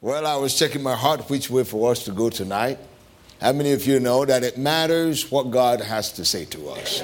[0.00, 2.78] Well, I was checking my heart which way for us to go tonight.
[3.40, 7.02] How many of you know that it matters what God has to say to us?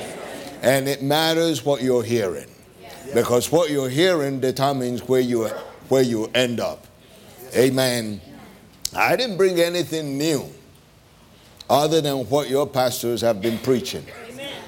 [0.62, 2.46] And it matters what you're hearing.
[3.12, 5.46] Because what you're hearing determines where you,
[5.88, 6.86] where you end up.
[7.56, 8.20] Amen.
[8.94, 10.44] I didn't bring anything new
[11.68, 14.06] other than what your pastors have been preaching.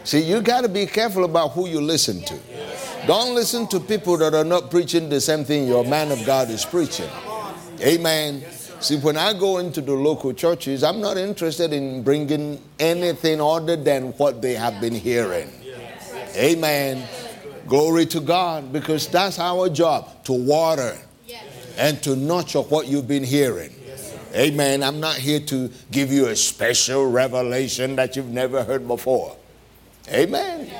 [0.03, 2.39] See, you got to be careful about who you listen to.
[3.07, 6.51] Don't listen to people that are not preaching the same thing your man of God
[6.51, 7.09] is preaching.
[7.81, 8.45] Amen.
[8.81, 13.77] See, when I go into the local churches, I'm not interested in bringing anything other
[13.77, 15.51] than what they have been hearing.
[16.37, 17.09] Amen.
[17.67, 20.97] Glory to God, because that's our job to water
[21.79, 23.75] and to nurture what you've been hearing.
[24.35, 24.83] Amen.
[24.83, 29.37] I'm not here to give you a special revelation that you've never heard before.
[30.11, 30.71] Amen.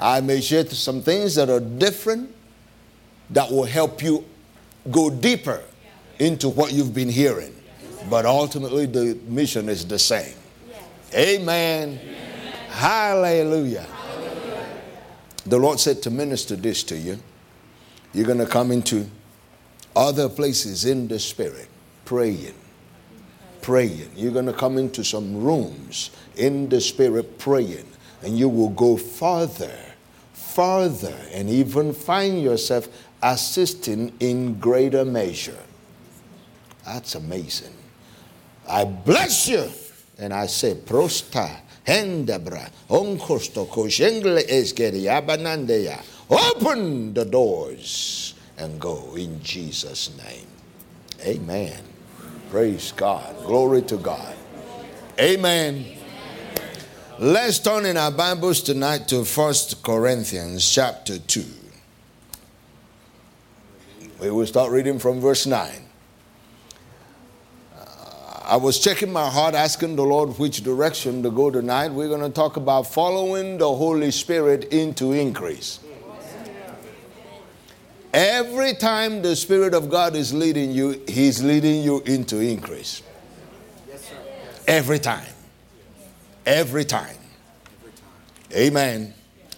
[0.00, 2.34] I may share some things that are different
[3.30, 4.24] that will help you
[4.90, 5.62] go deeper
[6.18, 7.54] into what you've been hearing.
[8.08, 10.34] But ultimately, the mission is the same.
[11.14, 11.98] Amen.
[12.68, 13.86] Hallelujah.
[15.46, 17.18] The Lord said to minister this to you.
[18.12, 19.08] You're going to come into
[19.96, 21.68] other places in the Spirit,
[22.04, 22.54] praying.
[23.62, 24.10] Praying.
[24.14, 27.86] You're going to come into some rooms in the Spirit, praying.
[28.22, 29.76] And you will go farther,
[30.32, 32.88] farther, and even find yourself
[33.22, 35.58] assisting in greater measure.
[36.88, 37.74] That's amazing.
[38.66, 39.68] I bless you.
[40.18, 46.02] And I say, Prosta, Hendebra, Onkosto, Koshengle Esgeriabanandeya.
[46.30, 50.46] Open the doors and go in Jesus' name.
[51.24, 51.78] Amen.
[52.50, 53.36] Praise God.
[53.44, 54.34] Glory to God.
[55.20, 55.84] Amen.
[57.18, 61.44] Let's turn in our Bibles tonight to First Corinthians chapter 2.
[64.20, 65.87] We will start reading from verse 9.
[68.48, 71.92] I was checking my heart, asking the Lord which direction to go tonight.
[71.92, 75.80] We're going to talk about following the Holy Spirit into increase.
[78.14, 83.02] Every time the Spirit of God is leading you, He's leading you into increase.
[84.66, 85.34] Every time.
[86.46, 87.18] Every time.
[88.54, 89.12] Amen.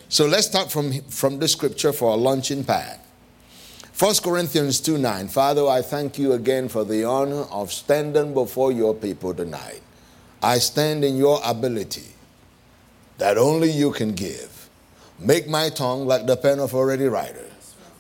[0.09, 3.00] So let's start from, from the scripture for a launching pad.
[4.01, 5.29] 1 Corinthians 2 9.
[5.29, 9.83] Father, I thank you again for the honor of standing before your people tonight.
[10.43, 12.15] I stand in your ability
[13.19, 14.71] that only you can give.
[15.19, 17.45] Make my tongue like the pen of a ready writer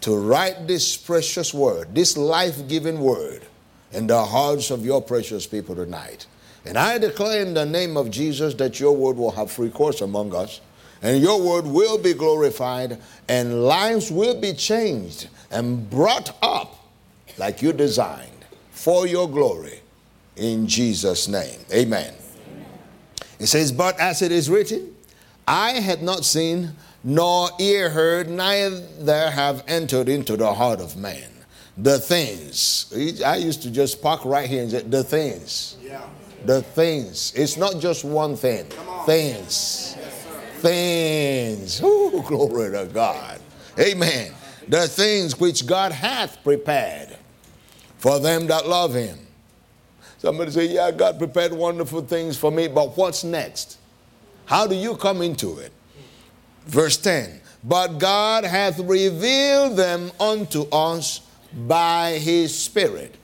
[0.00, 3.42] to write this precious word, this life giving word,
[3.92, 6.26] in the hearts of your precious people tonight.
[6.64, 10.00] And I declare in the name of Jesus that your word will have free course
[10.00, 10.62] among us,
[11.02, 16.76] and your word will be glorified, and lives will be changed and brought up
[17.38, 19.80] like you designed for your glory
[20.36, 21.58] in Jesus' name.
[21.72, 22.14] Amen.
[23.38, 24.94] It says, But as it is written,
[25.46, 26.72] I had not seen,
[27.02, 31.28] nor ear heard, neither have entered into the heart of man
[31.76, 32.92] the things.
[33.24, 35.76] I used to just park right here and say, The things.
[35.82, 36.02] Yeah.
[36.44, 37.32] The things.
[37.34, 38.64] It's not just one thing.
[39.04, 39.94] Things.
[39.98, 40.26] Yes,
[40.58, 41.82] things.
[41.82, 43.40] Ooh, glory to God.
[43.78, 44.32] Amen
[44.70, 47.16] the things which God hath prepared
[47.98, 49.18] for them that love him.
[50.18, 53.78] Somebody say, Yeah, God prepared wonderful things for me, but what's next?
[54.46, 55.72] How do you come into it?
[56.66, 61.20] Verse 10 But God hath revealed them unto us
[61.52, 63.16] by his Spirit.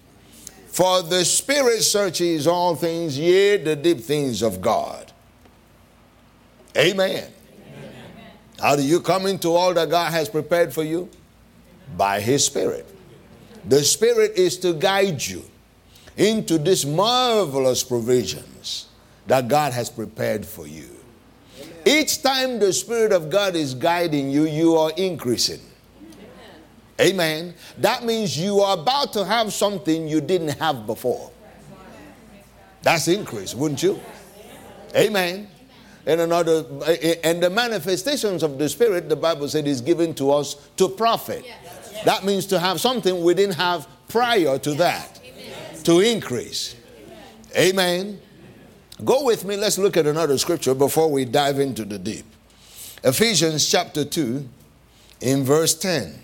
[0.67, 5.13] For the Spirit searches all things, yea, the deep things of God.
[6.77, 7.31] Amen.
[7.31, 7.33] Amen.
[8.61, 11.09] How do you come into all that God has prepared for you?
[11.97, 12.87] By His Spirit.
[13.65, 15.43] The Spirit is to guide you
[16.17, 18.89] into these marvelous provisions
[19.27, 20.89] that God has prepared for you.
[21.85, 25.61] Each time the Spirit of God is guiding you, you are increasing.
[26.99, 27.13] Amen.
[27.13, 27.55] Amen.
[27.79, 31.31] That means you are about to have something you didn't have before.
[32.83, 34.01] That's increase, wouldn't you?
[34.95, 35.49] Amen.
[36.07, 36.65] And another,
[37.25, 41.45] and the manifestations of the Spirit, the Bible said, is given to us to profit.
[41.45, 41.66] Yes.
[42.05, 45.21] That means to have something we didn't have prior to that,
[45.85, 46.77] to increase.
[47.57, 48.21] Amen.
[49.05, 52.25] Go with me, let's look at another scripture before we dive into the deep.
[53.05, 54.49] Ephesians chapter 2,
[55.21, 56.19] in verse 10.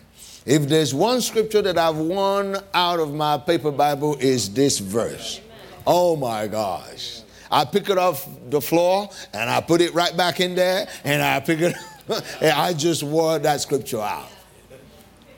[0.45, 5.41] If there's one scripture that I've won out of my paper Bible, is this verse.
[5.87, 7.21] Oh my gosh.
[7.51, 11.23] I pick it off the floor and I put it right back in there and
[11.23, 11.77] I pick it
[12.41, 14.29] and I just wore that scripture out.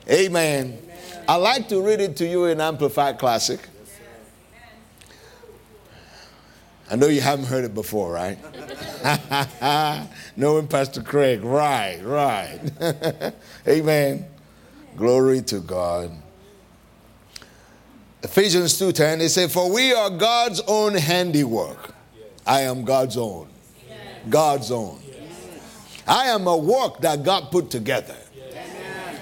[0.09, 0.77] Amen.
[1.27, 3.59] I like to read it to you in Amplified Classic.
[6.89, 8.37] I know you haven't heard it before, right?
[10.35, 12.59] Knowing Pastor Craig, right, right.
[13.67, 14.25] Amen.
[14.95, 16.11] Glory to God.
[18.21, 21.93] Ephesians 2:10 they say for we are God's own handiwork.
[22.45, 23.47] I am God's own.
[24.29, 24.99] God's own.
[26.07, 28.15] I am a work that God put together.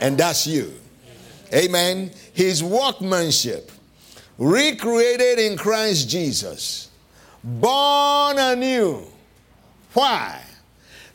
[0.04, 0.72] And that's you.
[1.52, 2.12] Amen.
[2.34, 3.72] His workmanship
[4.38, 6.92] recreated in Christ Jesus,
[7.44, 9.08] born anew.
[9.94, 10.42] Why?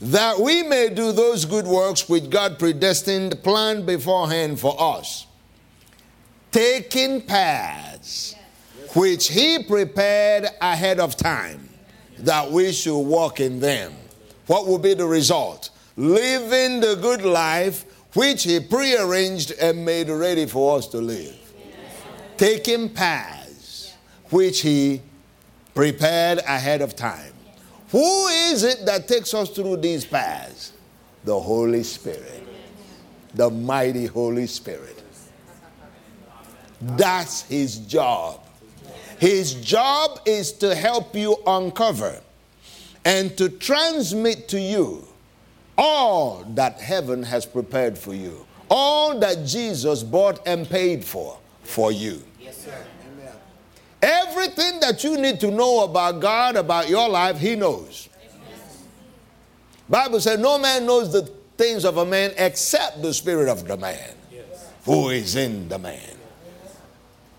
[0.00, 5.29] That we may do those good works which God predestined, planned beforehand for us
[6.50, 8.34] taking paths
[8.94, 11.69] which he prepared ahead of time
[12.19, 13.93] that we should walk in them.
[14.46, 15.70] What will be the result?
[15.96, 17.84] Living the good life
[18.19, 21.37] which he prearranged and made ready for us to live.
[22.37, 23.94] Taking paths
[24.31, 25.00] which he
[25.73, 27.32] prepared ahead of time.
[27.93, 30.73] Who is it that takes us through these paths?
[31.23, 32.44] The Holy Spirit.
[33.35, 35.00] The mighty Holy Spirit.
[36.81, 38.41] That's his job.
[39.20, 42.20] His job is to help you uncover
[43.05, 45.07] and to transmit to you
[45.79, 51.93] all that heaven has prepared for you, all that Jesus bought and paid for for
[51.93, 52.23] you.
[52.41, 52.85] Yes, sir.
[53.15, 53.33] Amen.
[54.03, 58.09] Everything that you need to know about God, about your life, He knows.
[59.89, 61.23] Bible says no man knows the
[61.57, 64.71] things of a man except the spirit of the man yes.
[64.85, 66.19] who is in the man.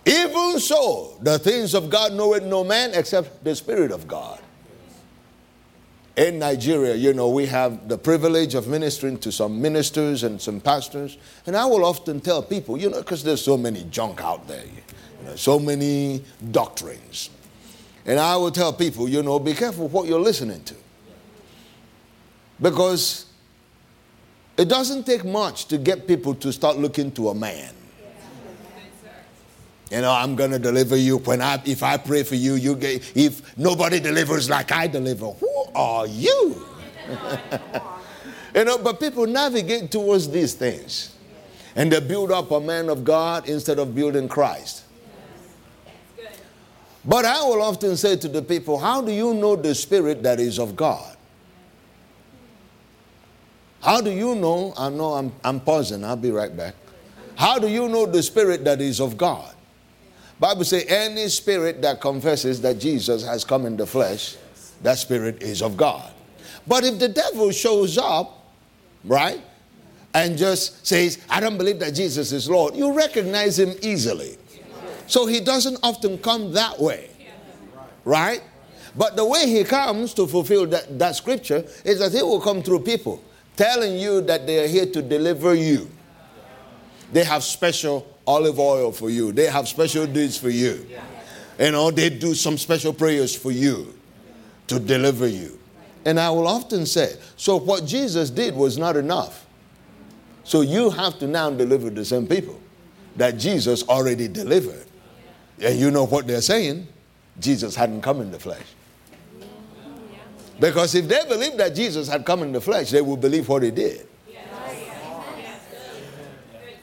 [0.10, 4.40] Even so, the things of God knoweth no man except the Spirit of God.
[6.20, 10.60] In Nigeria, you know, we have the privilege of ministering to some ministers and some
[10.60, 11.18] pastors.
[11.46, 14.66] And I will often tell people, you know, because there's so many junk out there,
[14.66, 17.30] you know, so many doctrines.
[18.06, 20.76] And I will tell people, you know, be careful what you're listening to.
[22.60, 23.28] Because
[24.58, 27.74] it doesn't take much to get people to start looking to a man.
[29.90, 31.18] You know, I'm going to deliver you.
[31.20, 35.34] When I, if I pray for you, you get, if nobody delivers like I deliver,
[35.76, 36.66] are you?
[38.56, 41.16] you know, but people navigate towards these things.
[41.76, 44.84] And they build up a man of God instead of building Christ.
[47.06, 50.40] But I will often say to the people, How do you know the spirit that
[50.40, 51.16] is of God?
[53.82, 54.74] How do you know?
[54.78, 56.76] I know I'm, I'm pausing, I'll be right back.
[57.36, 59.56] How do you know the spirit that is of God?
[60.40, 64.36] Bible say any spirit that confesses that Jesus has come in the flesh,
[64.82, 66.12] that spirit is of God.
[66.68, 68.54] But if the devil shows up,
[69.04, 69.42] right,
[70.14, 74.38] and just says, I don't believe that Jesus is Lord, you recognize him easily.
[75.08, 77.10] So he doesn't often come that way,
[78.06, 78.42] right?
[78.96, 82.62] But the way he comes to fulfill that, that scripture is that he will come
[82.62, 83.24] through people
[83.56, 85.90] telling you that they are here to deliver you.
[87.12, 89.32] They have special olive oil for you.
[89.32, 90.88] They have special deeds for you.
[91.60, 93.99] You know, they do some special prayers for you
[94.70, 95.60] to deliver you.
[96.06, 99.46] And I will often say, so what Jesus did was not enough.
[100.44, 102.60] So you have to now deliver the same people
[103.16, 104.86] that Jesus already delivered.
[105.62, 106.88] And you know what they're saying?
[107.40, 108.64] Jesus hadn't come in the flesh.
[110.60, 113.64] Because if they believed that Jesus had come in the flesh, they would believe what
[113.64, 114.08] he did.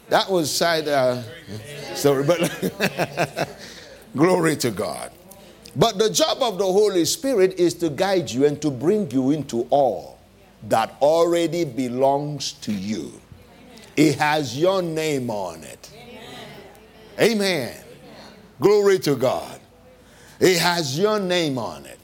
[0.09, 1.23] That was side uh,
[1.95, 3.49] story, but
[4.17, 5.11] glory to God.
[5.77, 9.31] But the job of the Holy Spirit is to guide you and to bring you
[9.31, 10.19] into all
[10.65, 13.13] that already belongs to you.
[13.95, 15.91] It has your name on it.
[17.19, 17.33] Amen.
[17.33, 17.85] Amen.
[18.59, 19.61] Glory to God.
[20.41, 21.99] It has your name on it.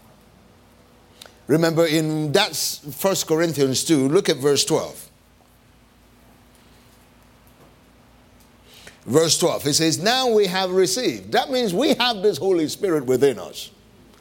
[1.47, 5.02] Remember in that's First Corinthians 2, look at verse 12.
[9.05, 11.33] Verse 12, he says, Now we have received.
[11.33, 13.71] That means we have this Holy Spirit within us.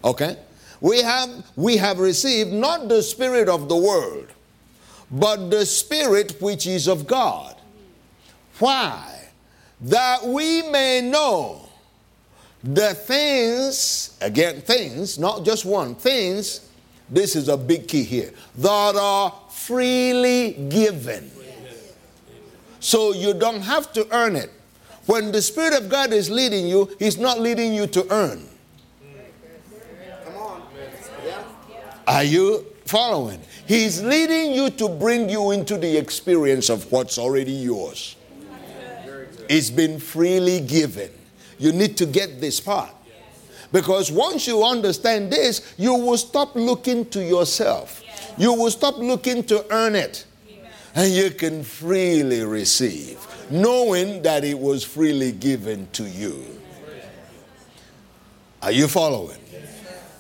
[0.04, 0.38] Okay?
[0.80, 4.28] We have, we have received not the Spirit of the world,
[5.12, 7.56] but the Spirit which is of God.
[8.58, 9.30] Why?
[9.82, 11.70] That we may know
[12.64, 16.70] the things, again, things, not just one, things,
[17.10, 21.30] this is a big key here, that are freely given.
[22.80, 24.52] So you don't have to earn it.
[25.12, 28.48] When the Spirit of God is leading you, He's not leading you to earn.
[30.24, 30.62] Come on.
[32.08, 33.42] Are you following?
[33.68, 38.16] He's leading you to bring you into the experience of what's already yours.
[39.50, 41.12] It's been freely given.
[41.60, 42.96] You need to get this part.
[43.74, 48.02] Because once you understand this, you will stop looking to yourself.
[48.38, 50.24] You will stop looking to earn it.
[50.96, 53.18] And you can freely receive,
[53.52, 56.46] knowing that it was freely given to you.
[58.62, 59.38] Are you following?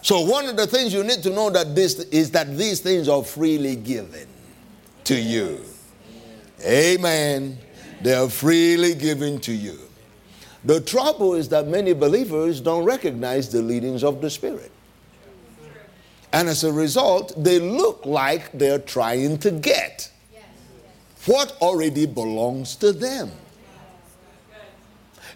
[0.02, 3.08] So one of the things you need to know that this is that these things
[3.08, 4.28] are freely given
[5.04, 5.64] to you.
[6.66, 7.58] Amen.
[8.02, 9.78] They are freely given to you.
[10.64, 14.72] The trouble is that many believers don't recognize the leadings of the Spirit.
[16.34, 20.11] And as a result, they look like they're trying to get
[21.26, 23.32] what already belongs to them.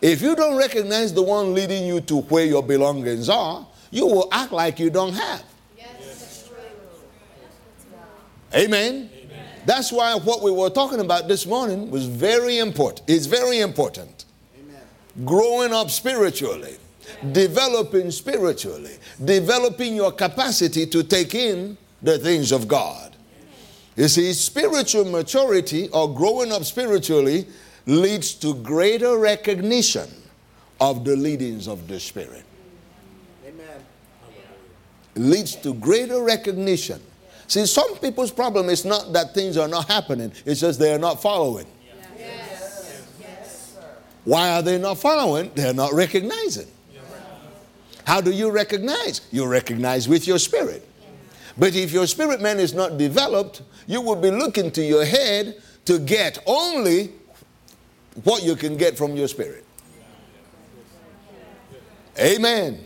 [0.01, 4.27] If you don't recognize the one leading you to where your belongings are, you will
[4.31, 5.43] act like you don't have.
[8.53, 9.09] Amen.
[9.13, 9.35] Amen.
[9.65, 13.09] That's why what we were talking about this morning was very important.
[13.09, 14.25] It's very important.
[14.57, 14.81] Amen.
[15.25, 16.77] Growing up spiritually,
[17.31, 23.14] developing spiritually, developing your capacity to take in the things of God.
[23.95, 27.47] You see, spiritual maturity or growing up spiritually
[27.85, 30.09] leads to greater recognition
[30.81, 32.43] of the leadings of the Spirit.
[33.47, 33.79] Amen.
[35.15, 37.01] leads to greater recognition.
[37.47, 40.99] See, some people's problem is not that things are not happening, it's just they are
[40.99, 41.67] not following.
[42.19, 43.07] Yes.
[43.21, 43.77] Yes.
[44.25, 45.51] Why are they not following?
[45.55, 46.67] They're not recognizing.
[48.05, 49.21] How do you recognize?
[49.31, 50.87] You recognize with your spirit.
[51.57, 55.61] But if your spirit man is not developed, you will be looking to your head
[55.85, 57.11] to get only
[58.23, 59.65] what you can get from your spirit.
[62.19, 62.85] Amen.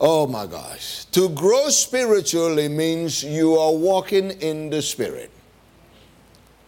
[0.00, 1.04] Oh my gosh.
[1.06, 5.30] To grow spiritually means you are walking in the Spirit.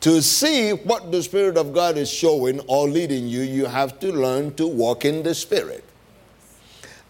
[0.01, 4.13] To see what the Spirit of God is showing or leading you, you have to
[4.13, 5.83] learn to walk in the Spirit.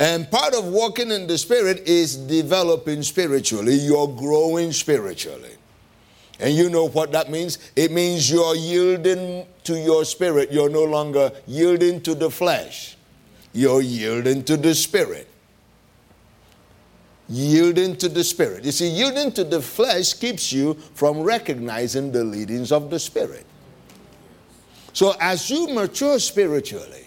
[0.02, 3.74] And part of walking in the Spirit is developing spiritually.
[3.74, 5.54] You're growing spiritually.
[6.40, 7.58] And you know what that means?
[7.76, 10.50] It means you're yielding to your spirit.
[10.50, 12.96] You're no longer yielding to the flesh,
[13.52, 15.28] you're yielding to the Spirit
[17.28, 18.64] yielding to the Spirit.
[18.64, 23.46] You see, yielding to the flesh keeps you from recognizing the leadings of the Spirit.
[24.92, 27.06] So, as you mature spiritually,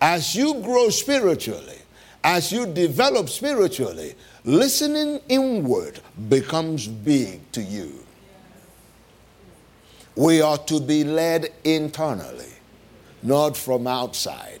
[0.00, 1.78] as you grow spiritually,
[2.26, 4.14] as you develop spiritually,
[4.44, 8.04] listening inward becomes big to you.
[10.14, 12.52] We are to be led internally,
[13.22, 14.60] not from outside.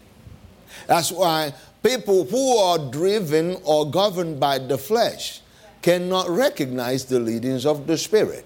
[0.86, 1.52] That's why
[1.86, 5.40] People who are driven or governed by the flesh
[5.82, 8.44] cannot recognize the leadings of the Spirit.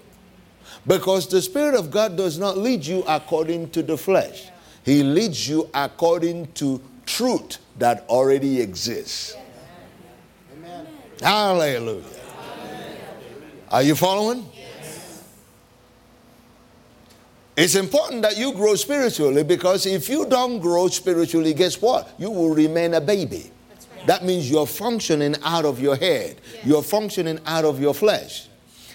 [0.85, 4.49] Because the Spirit of God does not lead you according to the flesh,
[4.85, 9.35] He leads you according to truth that already exists.
[10.53, 10.87] Amen.
[11.21, 12.03] Hallelujah.
[12.03, 12.97] Amen.
[13.69, 14.45] Are you following?
[17.57, 22.09] It's important that you grow spiritually because if you don't grow spiritually, guess what?
[22.17, 23.51] You will remain a baby.
[23.97, 24.07] Right.
[24.07, 26.65] That means you're functioning out of your head, yes.
[26.65, 28.47] you're functioning out of your flesh.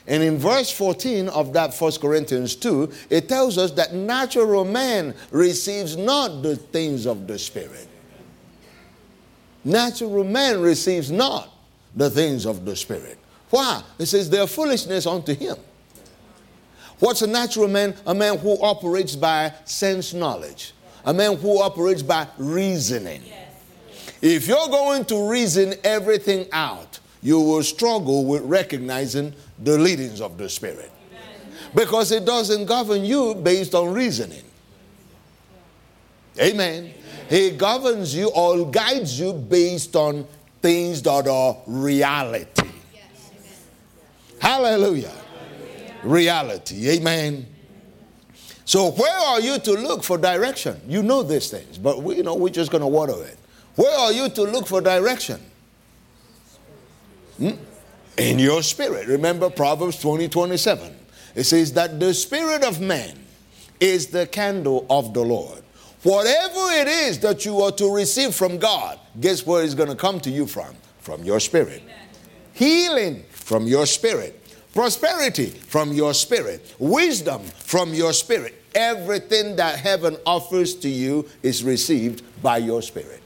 [0.09, 5.15] And in verse 14 of that First Corinthians 2, it tells us that natural man
[5.31, 7.89] receives not the things of the Spirit.
[9.67, 11.53] Natural man receives not
[11.97, 13.19] the things of the Spirit.
[13.51, 13.83] Why?
[13.99, 15.57] It says they're foolishness unto him.
[17.01, 17.97] What's a natural man?
[18.07, 20.73] A man who operates by sense knowledge,
[21.05, 23.25] a man who operates by reasoning.
[24.23, 30.39] If you're going to reason everything out, you will struggle with recognizing the leadings of
[30.39, 30.93] the Spirit.
[31.75, 34.45] Because it doesn't govern you based on reasoning.
[36.41, 36.95] Amen.
[37.29, 40.27] He governs you or guides you based on
[40.63, 42.63] things that are reality.
[44.41, 45.13] Hallelujah
[46.07, 46.89] reality.
[46.91, 47.47] Amen.
[48.65, 50.81] So where are you to look for direction?
[50.89, 53.39] You know these things, but we, you know we're just going to water it.
[53.77, 55.41] Where are you to look for direction?
[57.37, 57.51] Hmm?
[58.17, 59.09] In your spirit.
[59.09, 60.97] Remember Proverbs 20, 27.
[61.35, 63.15] It says that the spirit of man
[63.79, 65.63] is the candle of the Lord.
[66.03, 69.97] Whatever it is that you are to receive from God, guess where it's going to
[69.97, 70.75] come to you from?
[71.01, 71.83] From your spirit.
[71.83, 72.09] Amen.
[72.53, 74.43] Healing from your spirit
[74.77, 78.63] prosperity from your spirit, wisdom from your spirit.
[78.75, 83.23] Everything that heaven offers to you is received by your spirit.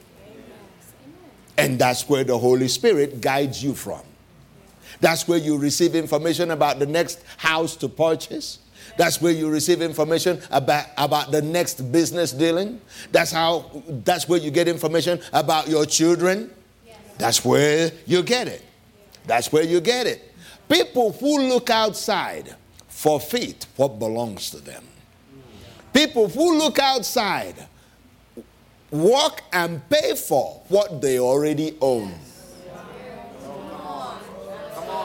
[1.59, 4.01] And that's where the Holy Spirit guides you from.
[5.01, 8.61] That's where you receive information about the next house to purchase.
[8.97, 12.81] That's where you receive information about, about the next business dealing.
[13.13, 16.51] That's how that's where you get information about your children.
[17.19, 18.65] That's where you get it.
[19.27, 20.35] That's where you get it.
[20.69, 22.55] People who look outside
[22.89, 24.85] forfeit what belongs to them.
[25.93, 27.67] People who look outside
[28.91, 32.15] work and pay for what they already own.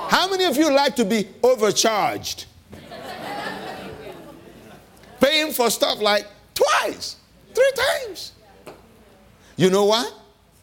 [0.09, 2.45] How many of you like to be overcharged?
[5.19, 7.17] Paying for stuff like twice,
[7.53, 8.34] three times.
[9.55, 10.13] You know what?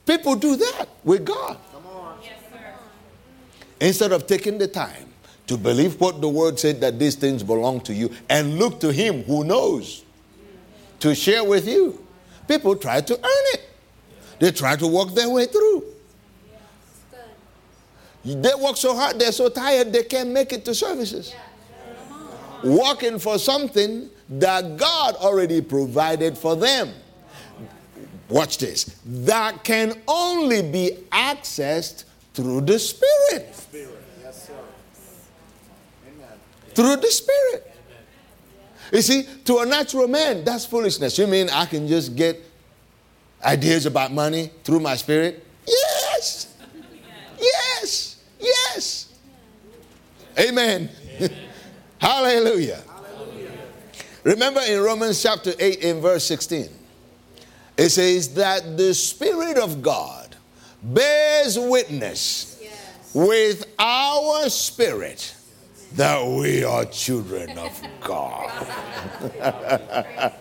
[0.06, 1.58] People do that with God.
[3.80, 5.08] Instead of taking the time
[5.46, 8.92] to believe what the word said that these things belong to you and look to
[8.92, 10.04] Him who knows
[11.00, 12.04] to share with you.
[12.46, 13.70] People try to earn it,
[14.38, 15.84] they try to work their way through.
[18.24, 21.34] They work so hard, they're so tired, they can't make it to services.
[22.62, 26.92] Working for something that God already provided for them.
[28.28, 28.96] Watch this.
[29.04, 33.54] That can only be accessed through the Spirit.
[33.54, 34.02] Spirit.
[34.22, 34.54] Yes, sir.
[36.08, 36.28] Amen.
[36.74, 37.68] Through the Spirit.
[38.92, 41.18] You see, to a natural man, that's foolishness.
[41.18, 42.42] You mean I can just get
[43.44, 45.46] ideas about money through my spirit?
[45.66, 46.54] Yes.
[47.40, 48.22] Yes.
[48.38, 49.08] Yes.
[50.38, 50.88] Amen.
[51.98, 51.98] Hallelujah.
[51.98, 52.91] Hallelujah.
[54.24, 56.68] Remember in Romans chapter 8 in verse 16,
[57.76, 60.36] it says that the Spirit of God
[60.82, 63.14] bears witness yes.
[63.14, 65.34] with our spirit
[65.94, 68.50] that we are children of God.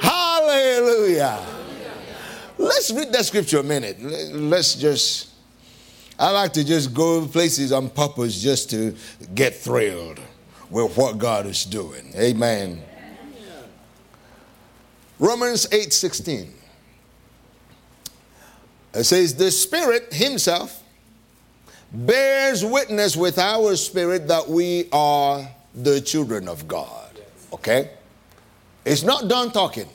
[0.00, 1.44] Hallelujah.
[2.58, 4.00] Let's read that scripture a minute.
[4.32, 5.30] Let's just
[6.18, 8.94] I like to just go places on purpose just to
[9.34, 10.20] get thrilled
[10.70, 12.12] with what God is doing.
[12.16, 12.82] Amen.
[15.22, 16.52] Romans 8 16.
[18.94, 20.82] It says, The Spirit Himself
[21.92, 27.20] bears witness with our spirit that we are the children of God.
[27.52, 27.90] Okay?
[28.84, 29.88] It's not done talking.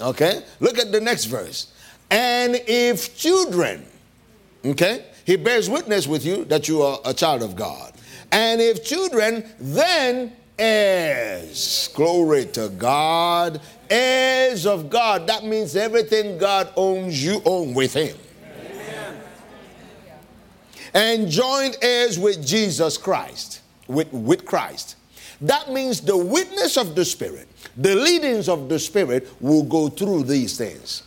[0.00, 0.44] Okay?
[0.60, 1.72] Look at the next verse.
[2.08, 3.84] And if children,
[4.64, 5.06] okay?
[5.24, 7.94] He bears witness with you that you are a child of God.
[8.30, 11.88] And if children, then heirs.
[11.94, 13.60] Glory to God.
[13.88, 15.26] Heirs of God.
[15.26, 18.16] That means everything God owns, you own with Him.
[18.44, 19.20] Amen.
[20.94, 23.60] And joint heirs with Jesus Christ.
[23.88, 24.96] With, with Christ.
[25.42, 30.22] That means the witness of the Spirit, the leadings of the Spirit will go through
[30.22, 31.02] these things.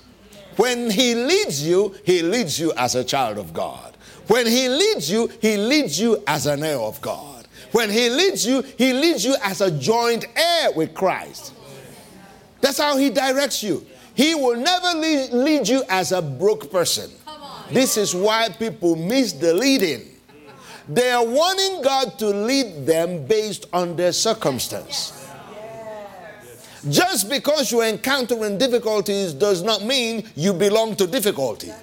[0.57, 3.95] When He leads you, He leads you as a child of God.
[4.27, 7.34] When He leads you, He leads you as an heir of God.
[7.75, 11.53] When He leads you, He leads you as a joint heir with Christ.
[12.61, 13.85] That's how He directs you.
[14.13, 17.11] He will never lead, you as a broke person.
[17.69, 20.03] This is why people miss the leading.
[20.87, 25.27] They are wanting God to lead them based on their circumstance.
[26.89, 31.73] Just because you're encountering difficulties does not mean you belong to difficulty.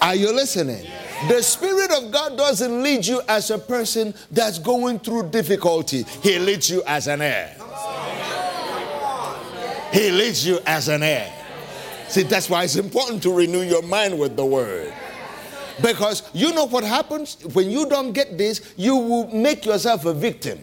[0.00, 0.86] Are you listening?
[1.28, 6.38] The Spirit of God doesn't lead you as a person that's going through difficulty, He
[6.38, 7.56] leads you as an heir.
[9.92, 11.30] He leads you as an heir.
[12.08, 14.94] See, that's why it's important to renew your mind with the Word.
[15.82, 20.14] Because you know what happens when you don't get this, you will make yourself a
[20.14, 20.58] victim.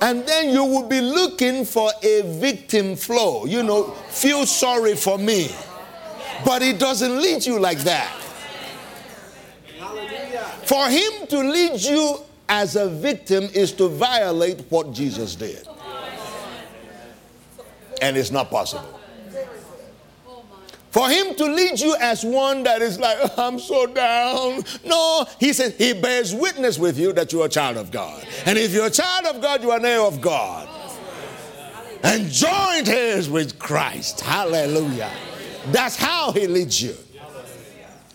[0.00, 3.44] And then you will be looking for a victim flow.
[3.44, 5.50] You know, feel sorry for me.
[6.44, 8.10] But it doesn't lead you like that.
[10.64, 15.66] For him to lead you as a victim is to violate what Jesus did.
[18.02, 19.00] And it's not possible.
[20.90, 24.64] For him to lead you as one that is like, oh, I'm so down.
[24.84, 28.26] No, he says he bears witness with you that you're a child of God.
[28.44, 30.68] And if you're a child of God, you are an heir of God.
[32.02, 34.20] And joined heirs with Christ.
[34.20, 35.10] Hallelujah.
[35.66, 36.96] That's how He leads you.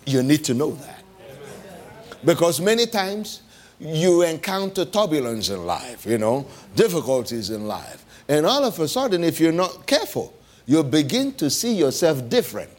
[0.06, 0.95] You need to know that.
[2.26, 3.42] Because many times
[3.80, 8.06] you encounter turbulence in life, you know, difficulties in life.
[8.28, 10.34] And all of a sudden, if you're not careful,
[10.66, 12.72] you'll begin to see yourself different.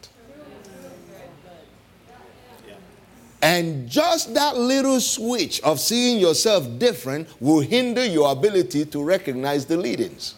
[3.43, 9.67] And just that little switch of seeing yourself different will hinder your ability to recognize
[9.67, 10.35] the leadings.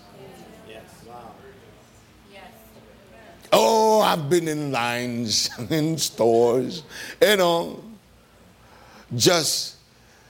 [3.50, 6.82] Oh, I've been in lines, in stores,
[7.22, 7.87] you know.
[9.14, 9.76] Just,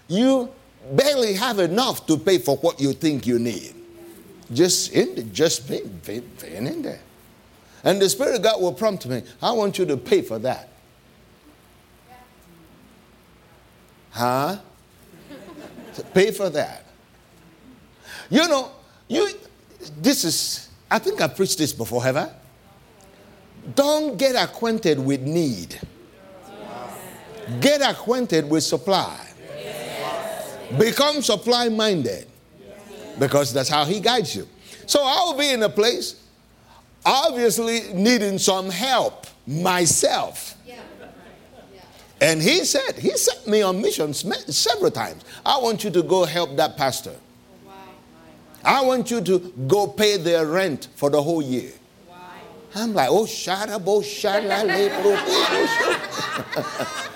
[0.07, 0.51] you,
[0.93, 3.75] barely have enough to pay for what you think you need.
[4.53, 6.23] Just in, the, just pay, pay,
[6.55, 7.01] in there.
[7.85, 10.69] And the Spirit of God will prompt me, I want you to pay for that.
[14.11, 14.59] Huh?
[16.15, 16.85] pay for that.
[18.31, 18.73] You know,
[19.07, 19.31] you
[20.01, 22.31] this is I think I've preached this before, have I?
[23.75, 25.79] Don't get acquainted with need.
[27.61, 29.19] Get acquainted with supply.
[30.79, 32.27] Become supply minded.
[33.19, 34.47] Because that's how he guides you.
[34.87, 36.23] So I'll be in a place
[37.05, 40.55] obviously needing some help myself.
[42.21, 45.25] And he said, he sent me on missions several times.
[45.47, 47.15] I want you to go help that pastor.
[48.65, 51.71] I want you to go pay their rent for the whole year.
[52.75, 54.67] I'm like, oh, shut up, oh, shut up.
[54.69, 55.15] Oh,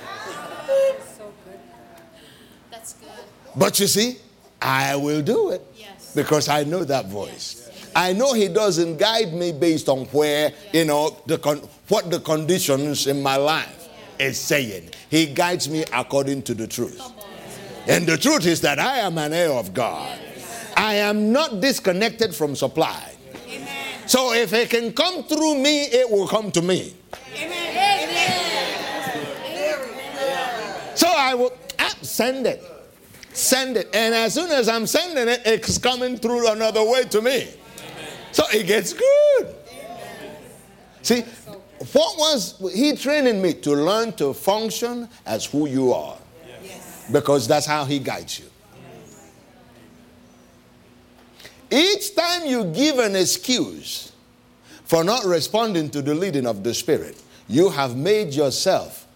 [2.71, 3.11] That's good.
[3.57, 4.17] But you see,
[4.61, 6.15] I will do it yes.
[6.15, 7.71] because I know that voice.
[7.95, 12.21] I know he doesn't guide me based on where, you know, the con- what the
[12.21, 13.88] conditions in my life
[14.19, 14.91] is saying.
[15.11, 17.01] He guides me according to the truth.
[17.87, 20.19] And the truth is that I am an heir of God.
[20.77, 23.15] I am not disconnected from supply.
[24.07, 26.95] So if it can come through me, it will come to me.
[30.95, 31.53] So I will
[32.03, 32.71] send it.
[33.33, 33.88] Send it.
[33.95, 37.49] And as soon as I'm sending it, it's coming through another way to me.
[38.31, 39.55] So it gets good.
[41.03, 41.23] See,
[41.92, 46.16] what was he training me to learn to function as who you are?
[47.11, 48.47] Because that's how he guides you.
[51.71, 54.12] Each time you give an excuse
[54.85, 59.07] for not responding to the leading of the Spirit, you have made yourself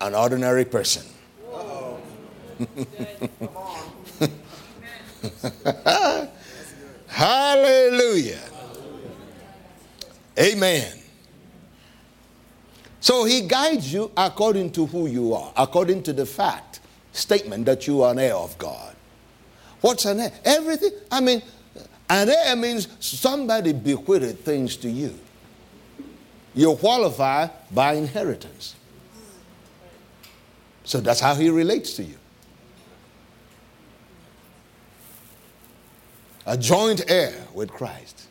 [0.00, 1.02] an ordinary person.
[7.08, 8.40] Hallelujah.
[10.38, 10.98] Amen.
[13.00, 16.80] So he guides you according to who you are, according to the fact
[17.12, 18.96] statement that you are an heir of God.
[19.80, 20.32] What's an heir?
[20.44, 20.90] Everything.
[21.10, 21.42] I mean,
[22.08, 25.18] an heir means somebody bequeathed things to you.
[26.54, 28.76] You qualify by inheritance.
[30.84, 32.16] So that's how he relates to you.
[36.46, 38.28] A joint heir with Christ.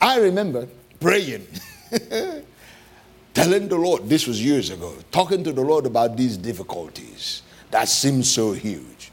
[0.00, 0.68] I remember
[1.00, 1.46] praying,
[3.34, 7.88] telling the Lord, this was years ago, talking to the Lord about these difficulties that
[7.88, 9.10] seem so huge.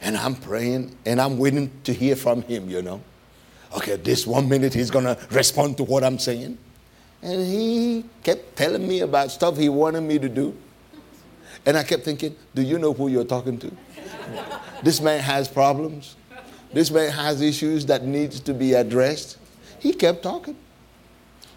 [0.00, 3.00] And I'm praying and I'm waiting to hear from Him, you know.
[3.76, 6.58] Okay, this one minute He's going to respond to what I'm saying.
[7.22, 10.56] And He kept telling me about stuff He wanted me to do.
[11.64, 13.76] And I kept thinking, do you know who you're talking to?
[14.82, 16.14] this man has problems.
[16.76, 19.38] This man has issues that needs to be addressed.
[19.78, 20.54] He kept talking.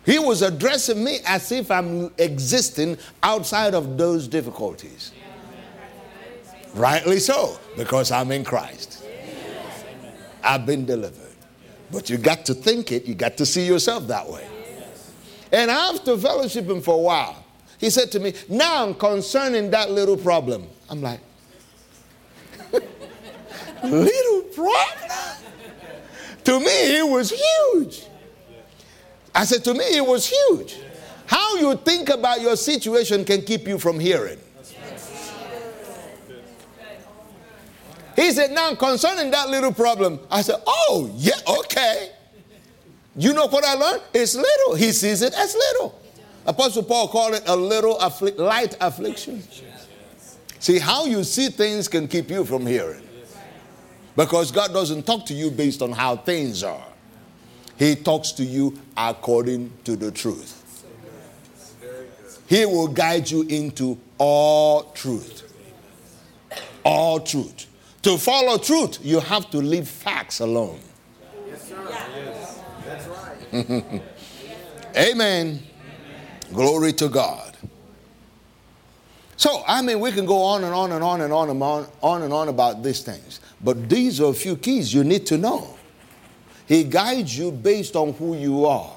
[0.05, 5.11] He was addressing me as if I'm existing outside of those difficulties.
[6.73, 9.03] Rightly so, because I'm in Christ.
[10.41, 11.35] I've been delivered.
[11.91, 14.47] But you got to think it, you got to see yourself that way.
[15.51, 17.43] And after fellowshipping for a while,
[17.77, 20.69] he said to me, Now concerning that little problem.
[20.89, 21.19] I'm like,
[23.83, 25.09] Little problem?
[26.43, 28.05] to me, it was huge.
[29.33, 30.77] I said, to me, it was huge.
[31.25, 34.39] How you think about your situation can keep you from hearing.
[38.15, 42.09] He said, Now, concerning that little problem, I said, Oh, yeah, okay.
[43.15, 44.01] You know what I learned?
[44.13, 44.75] It's little.
[44.75, 46.01] He sees it as little.
[46.45, 49.43] Apostle Paul called it a little affli- light affliction.
[50.59, 53.07] See, how you see things can keep you from hearing.
[54.19, 56.85] Because God doesn't talk to you based on how things are.
[57.77, 60.57] He talks to you according to the truth.
[62.45, 65.49] He will guide you into all truth.
[66.83, 67.67] All truth.
[68.01, 70.81] To follow truth, you have to leave facts alone.
[71.47, 71.87] Yes, sir.
[71.89, 72.59] Yes.
[72.85, 74.01] That's right.
[74.97, 75.63] Amen.
[76.51, 77.48] Glory to God.
[79.39, 81.87] So, I mean, we can go on and on and on and on and on,
[82.03, 83.39] on and on about these things.
[83.63, 85.77] But these are a few keys you need to know.
[86.67, 88.93] He guides you based on who you are.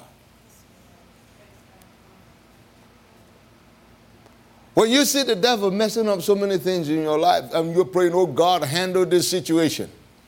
[4.73, 7.85] When you see the devil messing up so many things in your life, and you're
[7.85, 9.89] praying, oh God, handle this situation.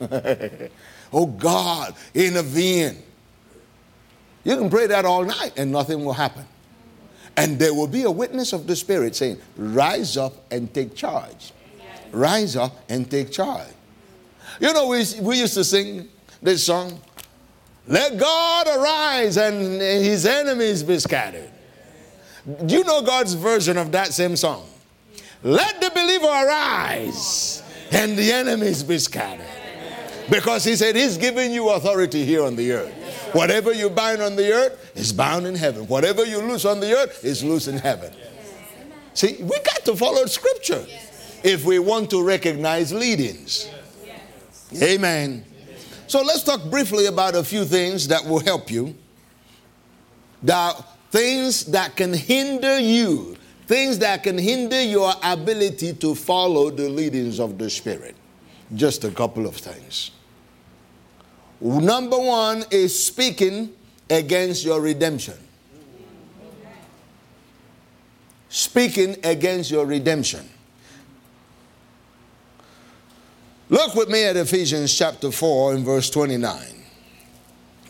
[1.12, 3.02] oh God, intervene.
[4.44, 6.46] You can pray that all night and nothing will happen.
[7.36, 11.52] And there will be a witness of the Spirit saying, rise up and take charge.
[12.12, 13.68] Rise up and take charge.
[14.60, 16.08] You know, we, we used to sing
[16.40, 16.98] this song
[17.86, 21.50] Let God arise and his enemies be scattered.
[22.64, 24.66] Do you know God's version of that same song?
[25.42, 29.46] Let the believer arise and the enemies be scattered.
[30.30, 33.05] Because he said he's giving you authority here on the earth.
[33.36, 35.86] Whatever you bind on the earth is bound in heaven.
[35.88, 38.10] Whatever you loose on the earth is loose in heaven.
[39.12, 40.86] See, we got to follow scripture
[41.44, 43.68] if we want to recognize leadings.
[44.82, 45.44] Amen.
[46.06, 48.96] So let's talk briefly about a few things that will help you.
[50.42, 56.88] The things that can hinder you, things that can hinder your ability to follow the
[56.88, 58.16] leadings of the Spirit.
[58.74, 60.12] Just a couple of things.
[61.60, 63.72] Number one is speaking
[64.10, 65.34] against your redemption.
[68.48, 70.48] Speaking against your redemption.
[73.68, 76.56] Look with me at Ephesians chapter 4 and verse 29.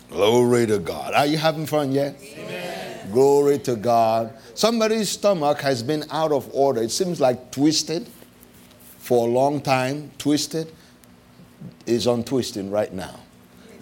[0.08, 1.12] Glory to God.
[1.12, 2.16] Are you having fun yet?
[2.22, 3.10] Amen.
[3.12, 4.32] Glory to God.
[4.54, 6.82] Somebody's stomach has been out of order.
[6.82, 8.08] It seems like twisted
[8.98, 10.10] for a long time.
[10.16, 10.72] Twisted
[11.84, 13.20] is untwisting right now.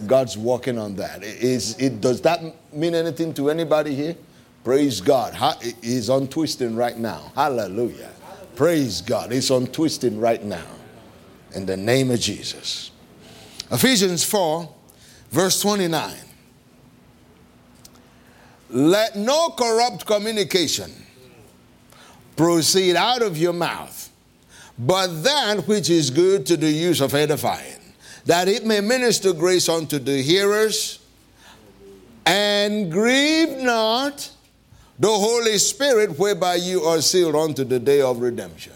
[0.06, 1.22] God's working on that.
[1.22, 2.40] Is it does that
[2.72, 4.16] mean anything to anybody here?
[4.62, 5.34] Praise God.
[5.82, 7.32] He's untwisting right now.
[7.34, 8.10] Hallelujah.
[8.56, 9.32] Praise God.
[9.32, 10.64] It's untwisting right now.
[11.54, 12.90] In the name of Jesus.
[13.70, 14.68] Ephesians 4,
[15.30, 16.14] verse 29.
[18.70, 20.90] Let no corrupt communication
[22.36, 24.10] proceed out of your mouth,
[24.78, 27.83] but that which is good to the use of edifying
[28.26, 31.00] that it may minister grace unto the hearers,
[32.26, 34.30] and grieve not
[34.98, 38.72] the Holy Spirit whereby you are sealed unto the day of redemption.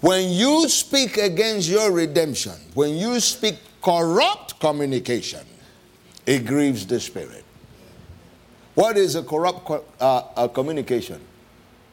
[0.00, 5.44] When you speak against your redemption, when you speak corrupt communication,
[6.26, 7.44] it grieves the Spirit.
[8.74, 9.68] What is a corrupt
[10.00, 11.20] uh, a communication?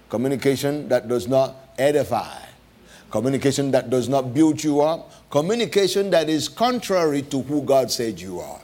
[0.09, 2.45] Communication that does not edify,
[3.09, 8.19] communication that does not build you up, communication that is contrary to who God said
[8.19, 8.61] you are.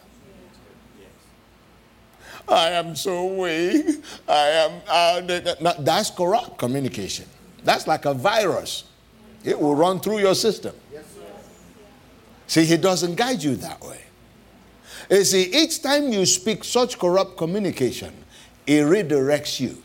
[2.47, 4.03] I am so weak.
[4.27, 4.81] I am.
[4.87, 7.25] Uh, that's corrupt communication.
[7.63, 8.85] That's like a virus.
[9.43, 10.75] It will run through your system.
[12.47, 14.01] See, he doesn't guide you that way.
[15.09, 18.13] You see, each time you speak such corrupt communication,
[18.67, 19.81] it redirects you.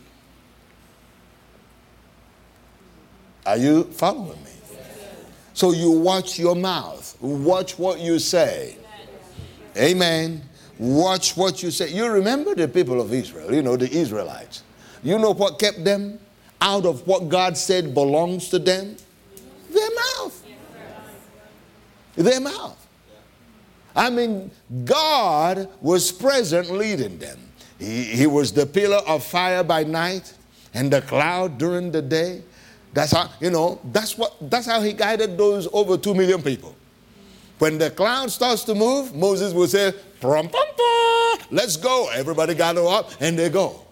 [3.45, 4.46] Are you following me?
[5.57, 8.77] So you watch your mouth, watch what you say.
[9.75, 10.43] Amen.
[10.77, 11.89] Watch what you say.
[11.89, 14.61] You remember the people of Israel, you know, the Israelites.
[15.01, 16.19] You know what kept them
[16.61, 18.97] out of what God said belongs to them?
[19.71, 20.45] Their mouth.
[22.13, 22.87] Their mouth.
[23.95, 24.51] I mean,
[24.85, 27.39] God was present leading them.
[27.79, 30.35] He, he was the pillar of fire by night
[30.75, 32.43] and the cloud during the day.
[32.93, 36.75] That's how, you know, that's what that's how he guided those over two million people.
[37.59, 42.09] When the cloud starts to move, Moses will say, pum, pum, let's go.
[42.13, 43.83] Everybody gather up and they go.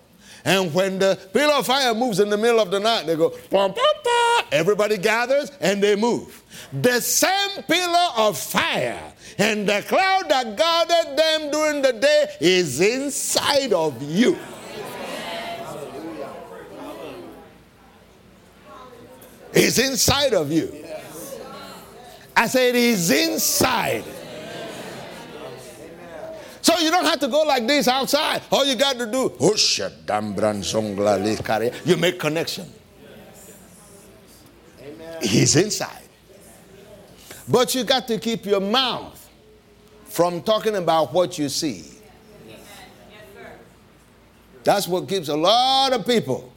[0.44, 3.32] And when the pillar of fire moves in the middle of the night, they go,
[3.50, 4.46] pum, pum.
[4.52, 6.44] everybody gathers and they move.
[6.72, 9.02] The same pillar of fire
[9.40, 14.38] and the cloud that guarded them during the day is inside of you.
[19.56, 20.86] It's inside of you.
[22.36, 24.04] I said, He's inside.
[26.62, 28.42] So you don't have to go like this outside.
[28.52, 29.32] All you got to do,
[31.86, 32.74] you make connection.
[35.22, 36.02] He's inside.
[37.48, 39.30] But you got to keep your mouth
[40.06, 41.86] from talking about what you see.
[44.64, 46.55] That's what keeps a lot of people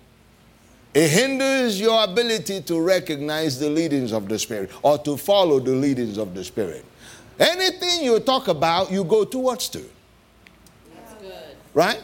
[0.94, 5.72] it hinders your ability to recognize the leadings of the Spirit or to follow the
[5.72, 6.84] leadings of the Spirit.
[7.38, 9.84] Anything you talk about, you go towards to.
[11.74, 12.00] Right?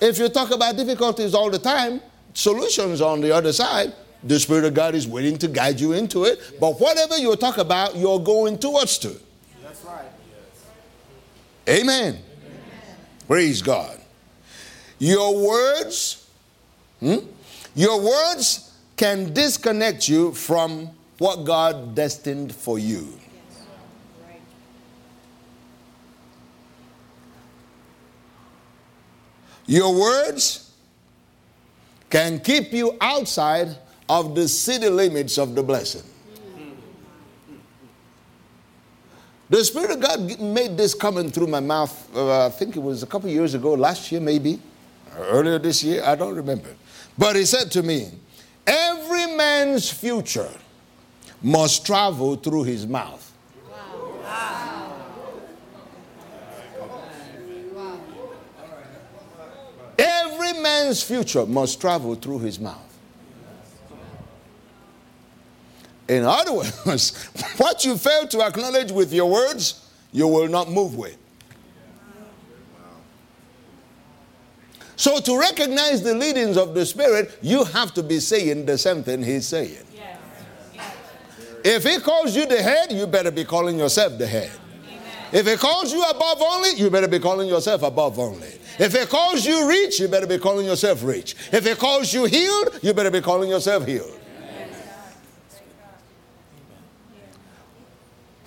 [0.00, 2.02] If you talk about difficulties all the time,
[2.34, 6.24] solutions on the other side, the Spirit of God is willing to guide you into
[6.24, 6.56] it.
[6.60, 9.16] But whatever you talk about, you're going towards to.
[9.62, 10.04] That's right.
[11.68, 12.18] Amen.
[12.18, 12.22] Amen.
[13.26, 13.98] Praise God.
[14.98, 16.28] Your words,
[17.00, 17.18] hmm?
[17.76, 23.06] Your words can disconnect you from what God destined for you.
[29.66, 30.72] Your words
[32.08, 33.76] can keep you outside
[34.08, 36.02] of the city limits of the blessing.
[39.50, 43.02] The Spirit of God made this coming through my mouth, uh, I think it was
[43.02, 44.60] a couple years ago, last year maybe,
[45.18, 46.74] earlier this year, I don't remember.
[47.18, 48.10] But He said to me,
[48.66, 50.50] Every man's future
[51.42, 53.22] must travel through his mouth.
[59.98, 62.82] Every man's future must travel through his mouth.
[66.08, 67.24] In other words,
[67.56, 71.16] what you fail to acknowledge with your words, you will not move with.
[74.96, 79.02] So, to recognize the leadings of the Spirit, you have to be saying the same
[79.02, 79.76] thing He's saying.
[79.94, 80.18] Yes.
[80.74, 80.94] Yes.
[81.62, 84.50] If He calls you the head, you better be calling yourself the head.
[84.88, 85.02] Amen.
[85.32, 88.48] If He calls you above only, you better be calling yourself above only.
[88.78, 91.36] If He calls you rich, you better be calling yourself rich.
[91.52, 94.18] If He calls you healed, you better be calling yourself healed.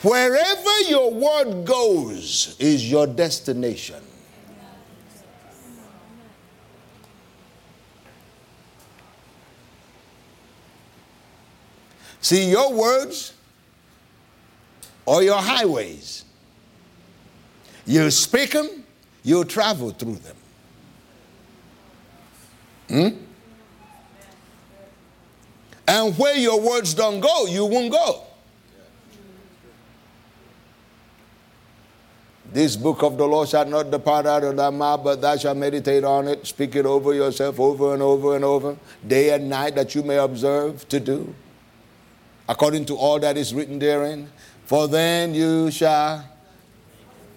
[0.01, 4.01] Wherever your word goes is your destination.
[12.29, 13.33] See, your words
[15.03, 16.25] or your highways.
[17.87, 18.83] You speak them,
[19.23, 20.35] you travel through them.
[22.87, 23.07] Hmm?
[25.87, 28.21] And where your words don't go, you won't go.
[32.53, 35.57] This book of the law shall not depart out of thy mouth, but thou shalt
[35.57, 39.73] meditate on it, speak it over yourself over and over and over, day and night,
[39.73, 41.33] that you may observe to do,
[42.49, 44.27] according to all that is written therein.
[44.65, 46.27] For then you shall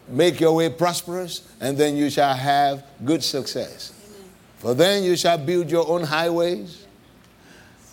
[0.09, 3.93] make your way prosperous, and then you shall have good success.
[4.59, 6.87] For then you shall build your own highways,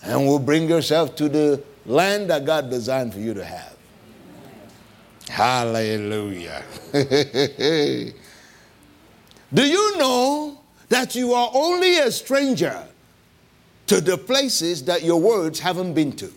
[0.02, 3.76] and will bring yourself to the land that God designed for you to have.
[5.30, 6.64] Hallelujah.
[9.54, 12.88] Do you know that you are only a stranger
[13.88, 16.32] to the places that your words haven't been to?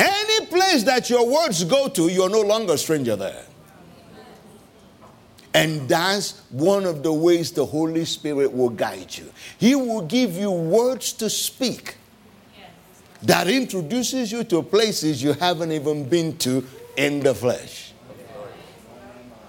[0.00, 3.44] Any place that your words go to, you're no longer a stranger there.
[5.54, 9.32] And that's one of the ways the Holy Spirit will guide you.
[9.58, 11.96] He will give you words to speak
[13.22, 16.64] that introduces you to places you haven't even been to
[16.96, 17.92] in the flesh.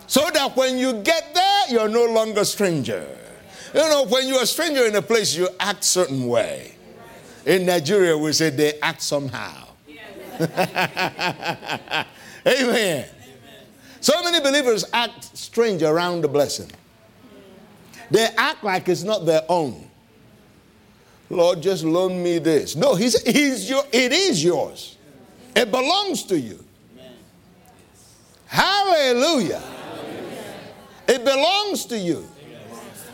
[0.07, 3.05] So that when you get there, you're no longer a stranger.
[3.73, 6.73] You know, when you're a stranger in a place, you act certain way.
[7.45, 9.70] In Nigeria, we say they act somehow.
[12.47, 13.05] Amen.
[13.99, 16.71] So many believers act strange around the blessing.
[18.09, 19.89] They act like it's not their own.
[21.29, 22.75] Lord, just loan me this.
[22.75, 24.97] No, he's, he's your, it is yours.
[25.55, 26.63] It belongs to you.
[28.47, 29.63] Hallelujah.
[31.07, 32.27] It belongs to you.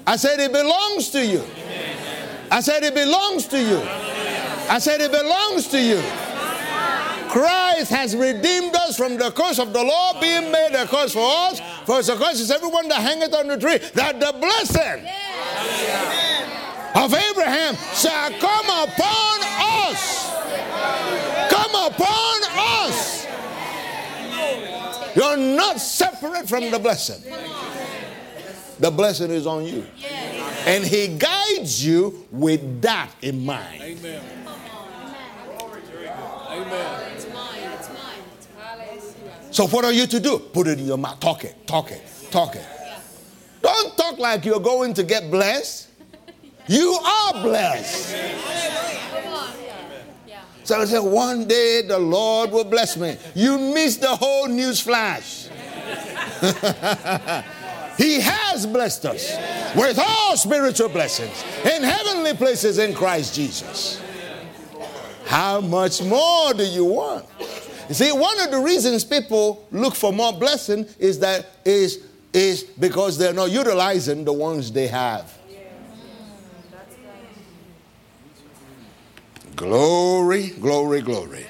[0.05, 1.43] I said it belongs to you.
[2.49, 3.81] I said it belongs to you.
[4.69, 6.01] I said it belongs to you.
[7.37, 11.21] Christ has redeemed us from the curse of the law, being made a curse for
[11.21, 11.59] us.
[11.85, 15.05] For the curse is everyone that hangeth on the tree, that the blessing
[16.95, 19.39] of Abraham shall come upon
[19.93, 20.31] us.
[21.51, 22.41] Come upon
[22.89, 23.27] us.
[25.15, 27.21] You're not separate from the blessing.
[28.79, 29.85] The blessing is on you.
[30.65, 33.83] And he guides you with that in mind.
[33.83, 34.23] Amen.
[36.49, 37.26] Amen.
[39.57, 40.37] So what are you to do?
[40.37, 41.19] Put it in your mouth.
[41.19, 41.65] Talk it.
[41.65, 41.99] Talk it.
[42.29, 42.63] Talk it.
[43.63, 45.89] Don't talk like you're going to get blessed.
[46.67, 48.15] You are blessed.
[50.63, 53.17] So I said, one day the Lord will bless me.
[53.33, 55.47] You missed the whole news flash.
[57.97, 59.35] he has blessed us
[59.75, 63.99] with all spiritual blessings in heavenly places in Christ Jesus.
[65.25, 67.25] How much more do you want?
[67.87, 72.63] You see, one of the reasons people look for more blessing is that is is
[72.63, 75.33] because they're not utilizing the ones they have.
[79.55, 81.45] Glory, glory, glory.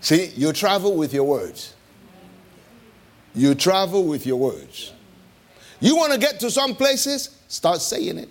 [0.00, 1.74] See, you travel with your words.
[3.34, 4.92] You travel with your words.
[5.80, 7.36] You want to get to some places?
[7.48, 8.28] Start saying it.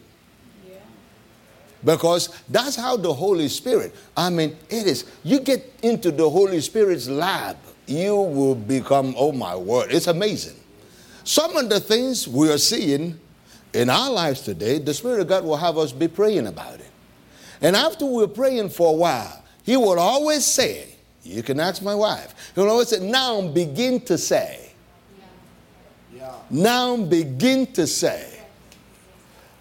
[1.86, 5.05] Because that's how the Holy Spirit, I mean, it is.
[5.23, 10.55] You get into the Holy Spirit's lab, you will become, oh my word, it's amazing.
[11.23, 13.19] Some of the things we are seeing
[13.73, 16.89] in our lives today, the Spirit of God will have us be praying about it.
[17.61, 21.95] And after we're praying for a while, He will always say, You can ask my
[21.95, 22.51] wife.
[22.55, 24.71] He will always say, Now begin to say.
[26.15, 26.33] Yeah.
[26.49, 28.39] Now begin to say.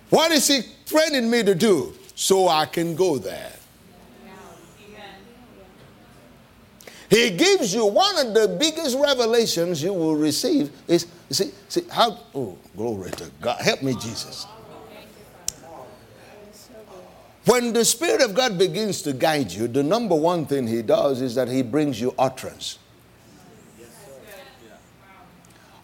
[0.09, 1.95] What is He training me to do
[2.25, 3.53] so I can go there?
[7.11, 12.18] He gives you one of the biggest revelations you will receive is see, see how
[12.35, 13.61] oh glory to God.
[13.61, 14.47] Help me, Jesus.
[17.45, 21.20] When the Spirit of God begins to guide you, the number one thing He does
[21.20, 22.79] is that He brings you utterance.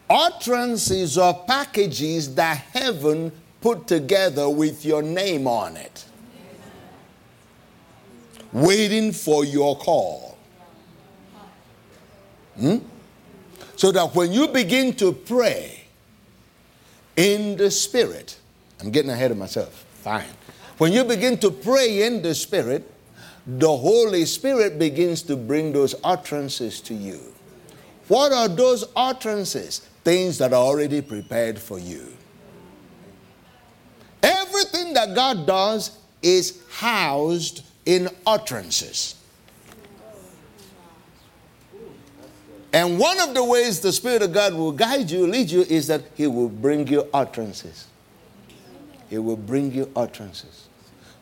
[0.08, 3.30] Utterances are packages that heaven
[3.60, 6.06] put together with your name on it,
[8.52, 10.36] waiting for your call.
[12.58, 12.78] Hmm?
[13.76, 15.84] So that when you begin to pray
[17.16, 18.38] in the Spirit,
[18.80, 19.86] I'm getting ahead of myself.
[20.02, 20.26] Fine.
[20.78, 22.90] When you begin to pray in the Spirit,
[23.46, 27.20] the Holy Spirit begins to bring those utterances to you.
[28.08, 29.80] What are those utterances?
[30.04, 32.06] Things that are already prepared for you.
[34.22, 39.16] Everything that God does is housed in utterances.
[42.72, 45.88] And one of the ways the Spirit of God will guide you, lead you, is
[45.88, 47.88] that He will bring you utterances.
[49.08, 50.68] He will bring you utterances.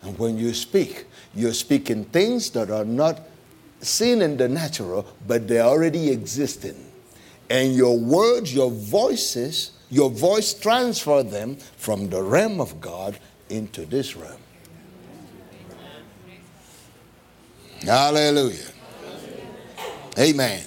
[0.02, 3.18] And when you speak, you're speaking things that are not
[3.80, 6.76] seen in the natural, but they're already existing.
[7.48, 13.86] And your words, your voices, your voice transfer them from the realm of God into
[13.86, 14.42] this realm.
[17.82, 18.66] Hallelujah.
[20.18, 20.64] Amen.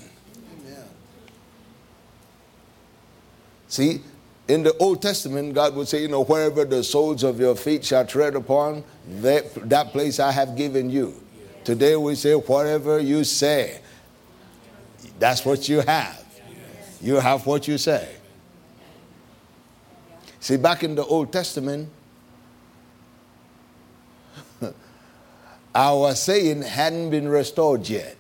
[3.68, 4.02] See,
[4.48, 7.86] in the Old Testament, God would say, you know, wherever the soles of your feet
[7.86, 8.84] shall tread upon,
[9.22, 11.22] that, that place I have given you.
[11.64, 13.80] Today we say, whatever you say,
[15.20, 16.26] that's what you have.
[17.02, 18.10] You have what you say.
[20.40, 21.90] See, back in the Old Testament,
[25.74, 28.18] our saying hadn't been restored yet.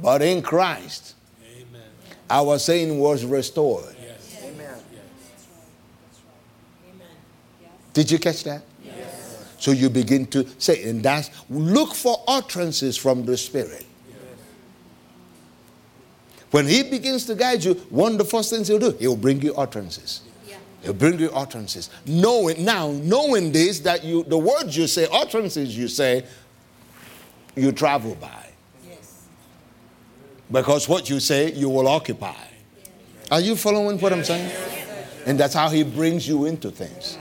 [0.00, 1.14] But in Christ,
[2.28, 3.94] our saying was restored.
[4.00, 4.42] Yes.
[4.44, 4.74] Amen.
[7.92, 8.62] Did you catch that?
[8.84, 9.46] Yes.
[9.58, 13.86] So you begin to say, and that's look for utterances from the Spirit.
[16.50, 19.40] When He begins to guide you, one of the first things He'll do, He'll bring
[19.42, 20.22] you utterances.
[20.84, 21.88] He'll bring you utterances.
[22.06, 26.24] Knowing now, knowing this, that you the words you say, utterances you say,
[27.56, 28.46] you travel by.
[28.86, 29.26] Yes.
[30.52, 32.34] Because what you say, you will occupy.
[33.30, 34.50] Are you following what I'm saying?
[35.26, 37.16] And that's how he brings you into things.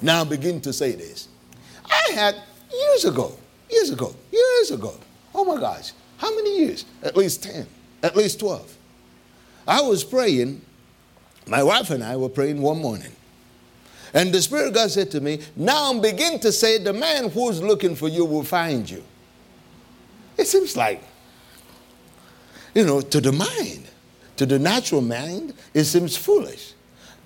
[0.00, 1.28] Now begin to say this.
[1.84, 2.36] I had
[2.72, 3.36] years ago,
[3.68, 4.94] years ago, years ago.
[5.34, 6.84] Oh my gosh, how many years?
[7.02, 7.66] At least 10,
[8.04, 8.76] at least 12.
[9.66, 10.60] I was praying,
[11.46, 13.12] my wife and I were praying one morning.
[14.14, 17.62] And the Spirit of God said to me, Now begin to say, the man who's
[17.62, 19.02] looking for you will find you.
[20.36, 21.02] It seems like
[22.74, 23.86] you know, to the mind,
[24.36, 26.74] to the natural mind, it seems foolish.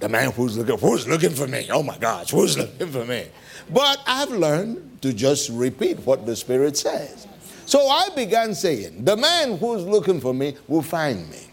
[0.01, 1.69] The man who's looking, who's looking for me?
[1.71, 3.27] Oh my gosh, who's looking for me?
[3.73, 7.27] But I've learned to just repeat what the Spirit says.
[7.65, 11.46] So I began saying, The man who's looking for me will find me.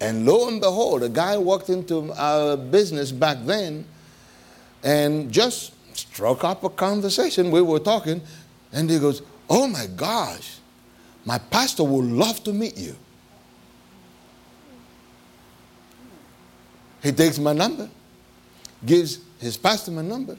[0.00, 3.84] And lo and behold, a guy walked into our business back then
[4.82, 7.50] and just struck up a conversation.
[7.50, 8.22] We were talking,
[8.72, 10.58] and he goes, Oh my gosh,
[11.24, 12.96] my pastor would love to meet you.
[17.02, 17.88] He takes my number,
[18.84, 20.36] gives his pastor my number.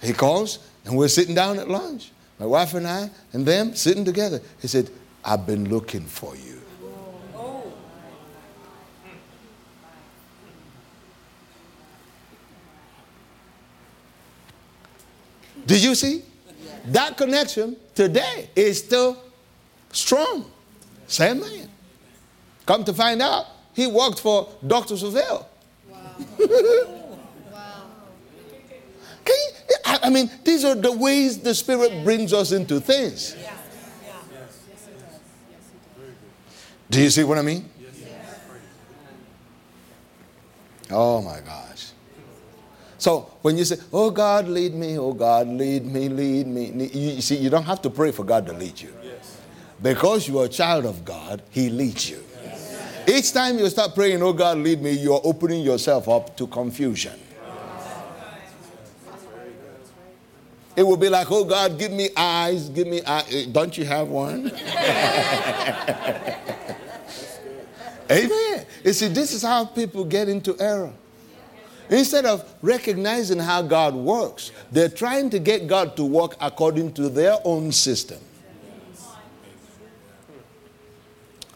[0.00, 2.10] He calls, and we're sitting down at lunch.
[2.40, 4.40] My wife and I and them sitting together.
[4.60, 4.90] He said,
[5.24, 6.51] I've been looking for you.
[15.72, 16.22] Did you see?
[16.88, 19.16] That connection today is still
[19.90, 20.50] strong.
[21.06, 21.70] Same man.
[22.66, 24.96] Come to find out, he worked for Dr.
[24.96, 25.46] Savelle.
[25.88, 26.16] Wow.
[27.50, 27.84] wow.
[29.26, 29.52] You,
[29.86, 33.34] I mean, these are the ways the Spirit brings us into things.
[33.40, 33.56] Yeah.
[36.90, 37.70] Do you see what I mean?
[40.90, 41.91] Oh my gosh.
[43.02, 47.20] So when you say, Oh God, lead me, oh God, lead me, lead me, you
[47.20, 48.94] see, you don't have to pray for God to lead you.
[49.82, 52.22] Because you are a child of God, He leads you.
[53.08, 57.18] Each time you start praying, Oh God, lead me, you're opening yourself up to confusion.
[60.76, 63.34] It will be like, Oh God, give me eyes, give me eyes.
[63.34, 64.46] Eh, don't you have one?
[68.08, 68.66] Amen.
[68.84, 70.92] You see, this is how people get into error.
[71.92, 77.10] Instead of recognizing how God works, they're trying to get God to work according to
[77.10, 78.18] their own system.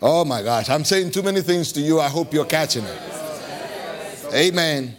[0.03, 2.01] Oh my gosh, I'm saying too many things to you.
[2.01, 3.03] I hope you're catching it.
[4.35, 4.95] Amen.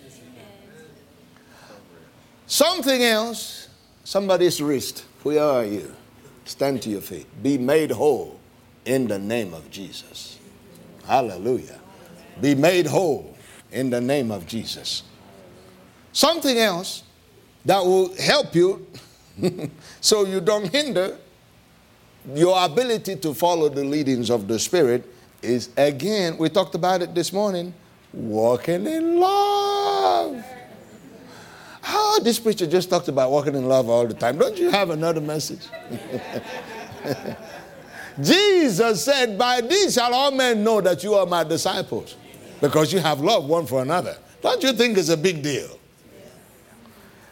[2.48, 3.70] Something else,
[4.04, 5.06] somebody's wrist.
[5.22, 5.94] Where are you?
[6.46, 7.28] Stand to your feet.
[7.44, 8.40] Be made whole
[8.86, 10.40] in the name of Jesus.
[11.06, 11.80] Hallelujah.
[12.42, 13.38] Be made whole
[13.72, 15.04] in the name of Jesus.
[16.18, 17.03] Something else
[17.63, 18.88] that will help you
[20.01, 21.15] so you don't hinder
[22.34, 25.07] your ability to follow the leadings of the Spirit
[25.43, 27.72] is again, we talked about it this morning,
[28.13, 30.43] walking in love.
[31.88, 34.39] Oh, this preacher just talked about walking in love all the time.
[34.39, 35.68] Don't you have another message?
[38.24, 42.15] Jesus said, By this shall all men know that you are my disciples,
[42.59, 44.18] because you have love one for another.
[44.41, 45.76] Don't you think it's a big deal?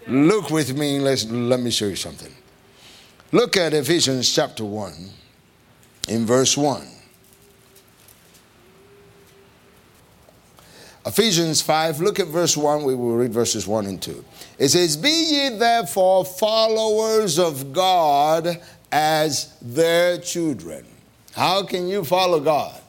[0.07, 2.33] Look with me, let's, let me show you something.
[3.31, 4.93] Look at Ephesians chapter 1
[6.09, 6.87] in verse 1.
[11.07, 12.83] Ephesians 5, look at verse 1.
[12.83, 14.25] We will read verses 1 and 2.
[14.57, 18.59] It says, Be ye therefore followers of God
[18.91, 20.85] as their children.
[21.33, 22.81] How can you follow God?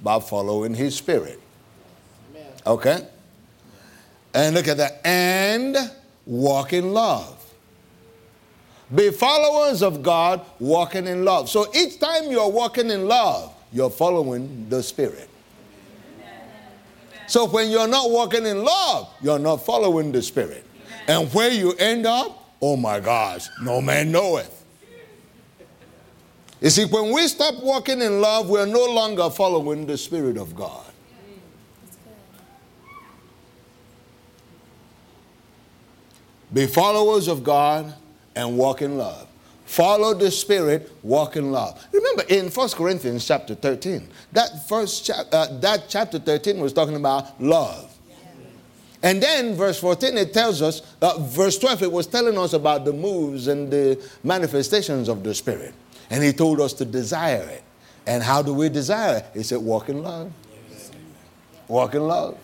[0.00, 1.40] By following His Spirit.
[2.66, 3.06] Okay?
[4.34, 5.00] And look at that.
[5.04, 5.76] And
[6.26, 7.36] walk in love.
[8.94, 11.48] Be followers of God, walking in love.
[11.48, 15.28] So each time you're walking in love, you're following the Spirit.
[17.28, 20.64] So when you're not walking in love, you're not following the Spirit.
[21.06, 24.56] And where you end up, oh my gosh, no man knoweth.
[26.60, 30.56] You see, when we stop walking in love, we're no longer following the Spirit of
[30.56, 30.89] God.
[36.52, 37.94] Be followers of God
[38.34, 39.26] and walk in love.
[39.64, 41.80] Follow the Spirit, walk in love.
[41.92, 46.96] Remember in 1 Corinthians chapter 13, that first chap- uh, that chapter 13 was talking
[46.96, 47.96] about love.
[49.02, 52.84] And then verse 14, it tells us, uh, verse 12, it was telling us about
[52.84, 55.72] the moves and the manifestations of the Spirit.
[56.10, 57.62] And he told us to desire it.
[58.06, 59.26] And how do we desire it?
[59.34, 60.32] He said, walk in love.
[61.68, 62.36] Walk in love.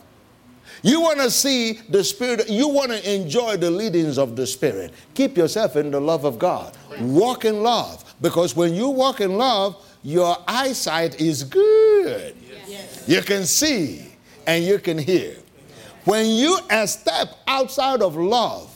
[0.83, 4.93] You want to see the Spirit, you want to enjoy the leadings of the Spirit.
[5.15, 6.77] Keep yourself in the love of God.
[7.01, 8.15] Walk in love.
[8.21, 12.37] Because when you walk in love, your eyesight is good.
[12.67, 13.05] Yes.
[13.09, 14.13] You can see
[14.47, 15.37] and you can hear.
[16.05, 18.71] When you a step outside of love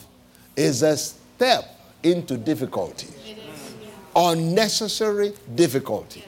[0.55, 3.07] is a step into difficulty.
[4.15, 6.23] Unnecessary difficulty.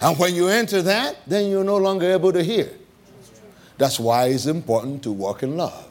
[0.00, 2.70] And when you enter that, then you're no longer able to hear.
[3.78, 5.88] That's why it's important to walk in love.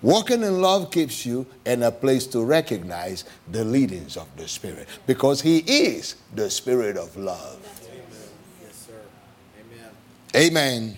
[0.00, 4.86] Walking in love keeps you in a place to recognize the leadings of the Spirit
[5.06, 7.58] because He is the Spirit of love.
[8.62, 8.92] Yes, sir.
[10.36, 10.46] Amen.
[10.86, 10.96] Amen.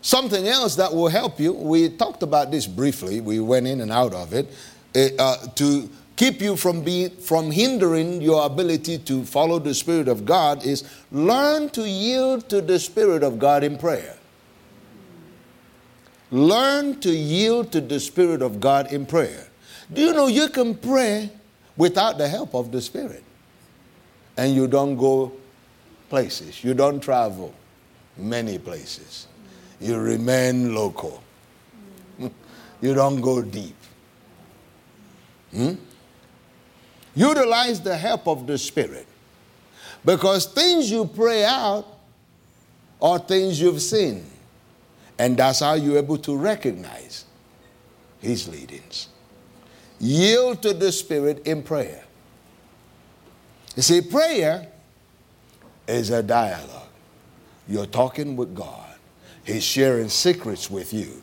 [0.00, 3.92] Something else that will help you, we talked about this briefly, we went in and
[3.92, 4.48] out of it,
[5.18, 10.26] uh, to keep you from being from hindering your ability to follow the spirit of
[10.26, 14.16] God is learn to yield to the spirit of God in prayer.
[16.32, 19.46] Learn to yield to the spirit of God in prayer.
[19.92, 21.30] Do you know you can pray
[21.76, 23.22] without the help of the spirit?
[24.36, 25.32] And you don't go
[26.10, 26.64] places.
[26.64, 27.54] You don't travel
[28.16, 29.28] many places.
[29.80, 31.22] You remain local.
[32.18, 33.76] you don't go deep.
[35.52, 35.74] Hmm?
[37.18, 39.04] Utilize the help of the Spirit.
[40.04, 41.84] Because things you pray out
[43.02, 44.24] are things you've seen.
[45.18, 47.24] And that's how you're able to recognize
[48.20, 49.08] His leadings.
[49.98, 52.04] Yield to the Spirit in prayer.
[53.74, 54.68] You see, prayer
[55.88, 56.86] is a dialogue.
[57.66, 58.94] You're talking with God,
[59.42, 61.20] He's sharing secrets with you.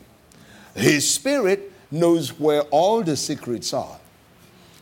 [0.75, 3.97] His Spirit knows where all the secrets are.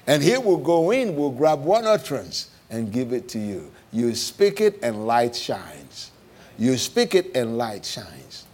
[0.08, 3.72] And he will go in, will grab one utterance and give it to you.
[3.92, 6.12] You speak it and light shines.
[6.58, 8.46] You speak it and light shines.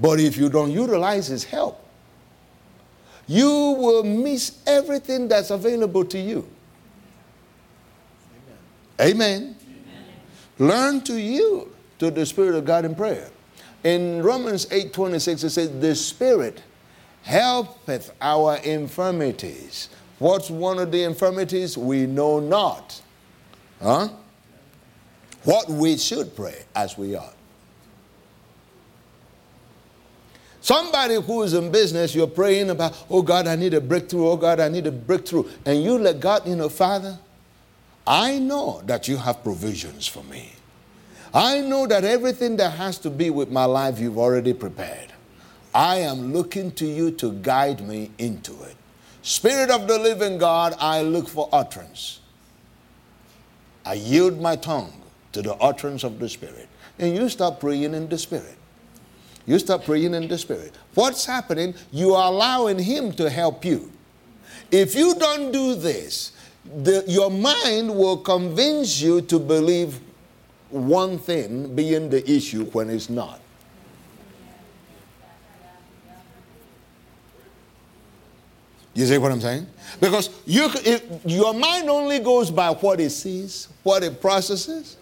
[0.00, 1.82] But if you don't utilize his help,
[3.26, 6.48] you will miss everything that's available to you.
[9.00, 9.56] Amen.
[9.72, 10.06] Amen.
[10.58, 13.28] Learn to yield to the Spirit of God in prayer.
[13.84, 16.62] In Romans 8 26, it says, The Spirit
[17.22, 19.88] helpeth our infirmities.
[20.18, 21.76] What's one of the infirmities?
[21.76, 23.00] We know not.
[23.82, 24.08] Huh?
[25.44, 27.34] What we should pray as we ought.
[30.60, 34.36] Somebody who is in business, you're praying about, oh God, I need a breakthrough, oh
[34.36, 35.44] God, I need a breakthrough.
[35.64, 37.18] And you let God, you know, Father,
[38.04, 40.52] I know that you have provisions for me.
[41.32, 45.12] I know that everything that has to be with my life, you've already prepared.
[45.72, 48.76] I am looking to you to guide me into it.
[49.26, 52.20] Spirit of the living God, I look for utterance.
[53.84, 55.02] I yield my tongue
[55.32, 56.68] to the utterance of the Spirit.
[57.00, 58.56] And you start praying in the Spirit.
[59.44, 60.76] You start praying in the Spirit.
[60.94, 61.74] What's happening?
[61.90, 63.90] You are allowing Him to help you.
[64.70, 66.30] If you don't do this,
[66.64, 69.98] the, your mind will convince you to believe
[70.70, 73.40] one thing being the issue when it's not.
[78.96, 79.66] You see what I'm saying?
[80.00, 80.70] Because you,
[81.26, 84.96] your mind only goes by what it sees, what it processes.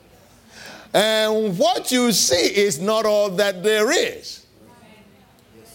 [0.92, 4.47] And what you see is not all that there is.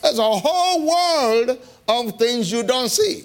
[0.02, 3.24] There's a whole world of things you don't see.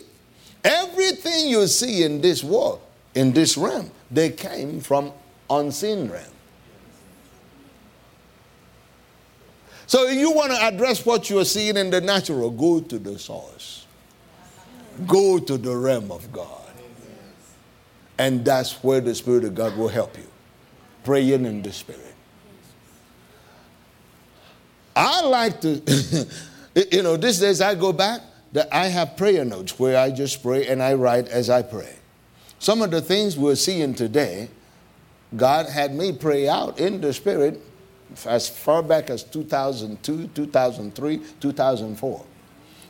[0.63, 2.81] Everything you see in this world,
[3.17, 5.13] in this realm, they came from
[5.51, 6.25] unseen realm.
[9.89, 13.19] So if you want to address what you're seeing in the natural, go to the
[13.19, 13.84] source.
[15.07, 16.61] Go to the realm of God.
[18.19, 20.27] And that's where the Spirit of God will help you
[21.05, 22.15] praying in the Spirit.
[24.97, 26.27] I like to,
[26.93, 28.21] you know, these days I go back,
[28.53, 31.97] that I have prayer notes where I just pray and I write as I pray.
[32.61, 34.49] Some of the things we're seeing today,
[35.37, 37.61] God had me pray out in the Spirit
[38.25, 42.25] as far back as 2002, 2003, 2004.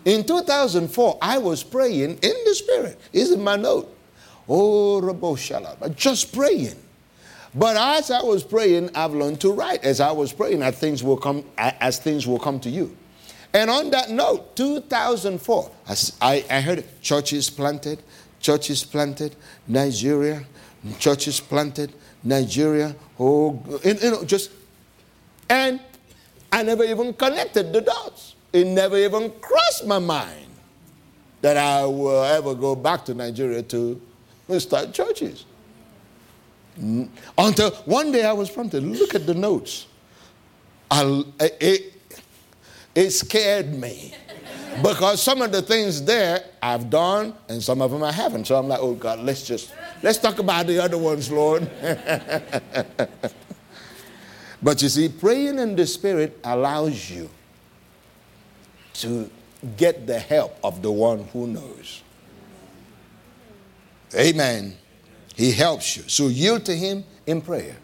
[0.04, 3.00] In 2004, I was praying in the Spirit.
[3.12, 3.90] Is in my note.
[4.48, 5.96] Oh, Rabo Shalab.
[5.96, 6.76] Just praying.
[7.54, 9.84] But as I was praying, I've learned to write.
[9.84, 12.96] As I was praying, as things will come, as things will come to you.
[13.54, 15.70] And on that note, 2004,
[16.20, 18.02] I, I heard churches planted,
[18.40, 19.36] churches planted,
[19.68, 20.44] Nigeria,
[20.98, 21.94] churches planted,
[22.24, 22.96] Nigeria.
[23.20, 24.50] Oh, you know, just,
[25.48, 25.78] and
[26.50, 28.33] I never even connected the dots.
[28.54, 30.46] It never even crossed my mind
[31.40, 34.00] that I will ever go back to Nigeria to
[34.58, 35.44] start churches.
[36.80, 37.08] Mm.
[37.36, 39.88] Until one day I was prompted, look at the notes.
[40.88, 41.94] I, it,
[42.94, 44.14] it scared me.
[44.82, 48.46] because some of the things there I've done and some of them I haven't.
[48.46, 51.68] So I'm like, oh God, let's just, let's talk about the other ones, Lord.
[54.62, 57.28] but you see, praying in the Spirit allows you
[58.94, 59.30] to
[59.76, 62.02] get the help of the one who knows.
[64.14, 64.76] Amen.
[65.34, 66.04] He helps you.
[66.06, 67.76] So yield to Him in prayer.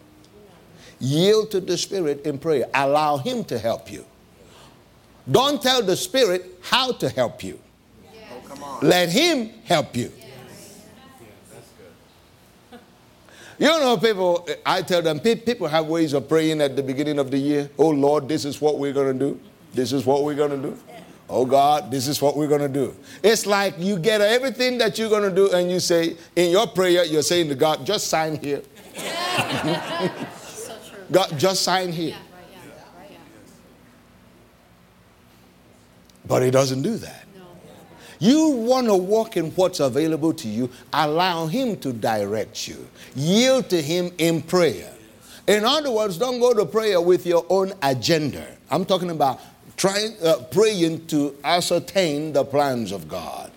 [0.99, 2.65] Yield to the Spirit in prayer.
[2.73, 4.05] Allow Him to help you.
[5.29, 7.59] Don't tell the Spirit how to help you.
[8.81, 10.11] Let Him help you.
[13.59, 17.29] You know, people, I tell them, people have ways of praying at the beginning of
[17.29, 17.69] the year.
[17.77, 19.39] Oh, Lord, this is what we're going to do.
[19.73, 20.77] This is what we're going to do.
[21.33, 22.93] Oh God, this is what we're going to do.
[23.23, 26.67] It's like you get everything that you're going to do, and you say, in your
[26.67, 28.61] prayer, you're saying to God, just sign here.
[30.43, 30.75] so
[31.09, 32.09] God, just sign here.
[32.09, 33.17] Yeah, right, yeah, right, yeah.
[36.27, 37.23] But He doesn't do that.
[37.37, 37.45] No.
[38.19, 43.69] You want to walk in what's available to you, allow Him to direct you, yield
[43.69, 44.93] to Him in prayer.
[45.47, 48.45] In other words, don't go to prayer with your own agenda.
[48.69, 49.39] I'm talking about
[49.77, 53.51] trying, uh, praying to ascertain the plans of God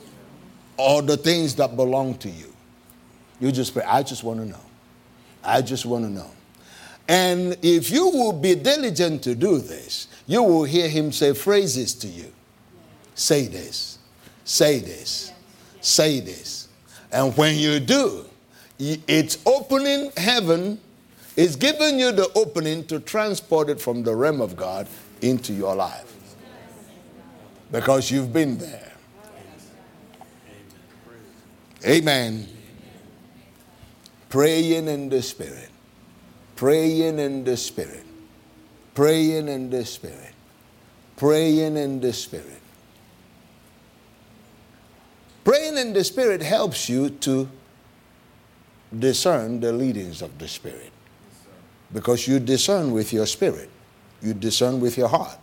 [0.77, 2.53] or the things that belong to you.
[3.41, 4.61] You just pray, I just want to know.
[5.43, 6.31] I just want to know.
[7.09, 11.95] And if you will be diligent to do this, you will hear him say phrases
[11.97, 12.33] to you.
[13.15, 13.99] Say this,
[14.45, 15.33] say this,
[15.81, 16.69] say this.
[17.13, 18.25] And when you do,
[18.79, 20.81] it's opening heaven,
[21.37, 24.89] it's giving you the opening to transport it from the realm of God
[25.25, 26.15] into your life
[27.73, 28.93] because you've been there.
[31.87, 32.47] Amen.
[34.29, 35.71] Praying in the Spirit.
[36.57, 38.05] Praying in the Spirit.
[38.95, 40.35] Praying in the Spirit.
[41.17, 42.61] Praying in the Spirit.
[45.43, 47.49] Praying in the Spirit helps you to
[48.99, 50.93] discern the leadings of the Spirit.
[51.93, 53.71] Because you discern with your spirit,
[54.25, 55.39] you discern with your heart.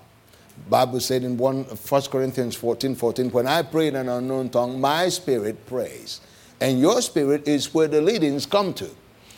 [0.69, 4.79] Bible said in 1, 1 Corinthians 14 14, when I pray in an unknown tongue,
[4.79, 6.21] my spirit prays.
[6.59, 8.89] And your spirit is where the leadings come to.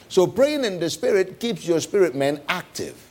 [0.09, 3.09] So praying in the spirit keeps your spirit man active.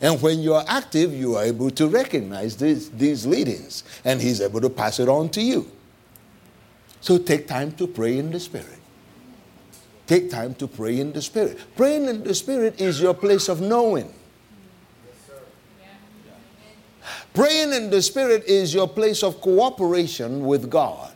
[0.00, 4.40] And when you are active, you are able to recognize these, these leadings, and he's
[4.40, 5.70] able to pass it on to you.
[7.00, 8.78] So take time to pray in the spirit.
[10.06, 11.58] Take time to pray in the spirit.
[11.76, 14.12] Praying in the spirit is your place of knowing.
[17.34, 21.12] Praying in the Spirit is your place of cooperation with God.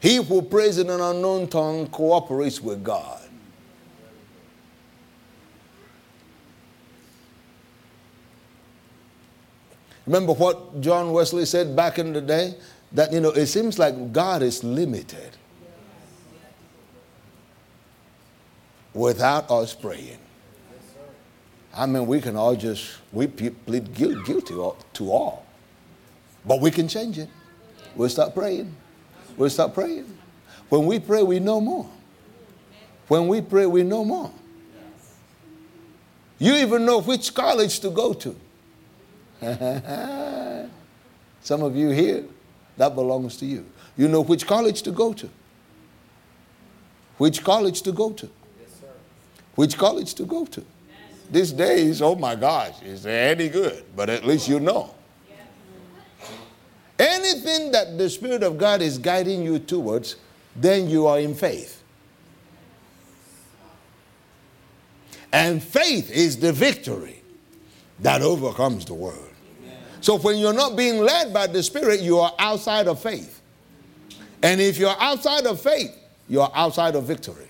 [0.00, 3.20] He who prays in an unknown tongue cooperates with God.
[10.06, 12.54] Remember what John Wesley said back in the day?
[12.92, 15.36] That, you know, it seems like God is limited
[18.92, 20.18] without us praying.
[21.74, 25.46] I mean, we can all just, we plead guilty to all.
[26.44, 27.28] But we can change it.
[27.94, 28.74] We'll start praying.
[29.36, 30.06] We'll start praying.
[30.68, 31.88] When we pray, we know more.
[33.08, 34.32] When we pray, we know more.
[36.38, 38.36] You even know which college to go to.
[41.42, 42.24] Some of you here,
[42.76, 43.66] that belongs to you.
[43.96, 45.28] You know which college to go to.
[47.18, 48.30] Which college to go to.
[49.54, 50.64] Which college to go to.
[51.30, 53.84] These days, oh my gosh, is any good?
[53.94, 54.94] But at least you know.
[56.98, 60.16] Anything that the Spirit of God is guiding you towards,
[60.56, 61.82] then you are in faith.
[65.32, 67.22] And faith is the victory
[68.00, 69.28] that overcomes the world.
[70.00, 73.40] So when you're not being led by the Spirit, you are outside of faith.
[74.42, 75.96] And if you're outside of faith,
[76.28, 77.49] you're outside of victory.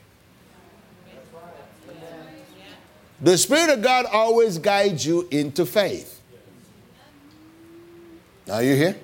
[3.20, 6.20] The Spirit of God always guides you into faith.
[8.50, 8.96] Are you here?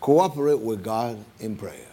[0.00, 1.87] Cooperate with God in prayer.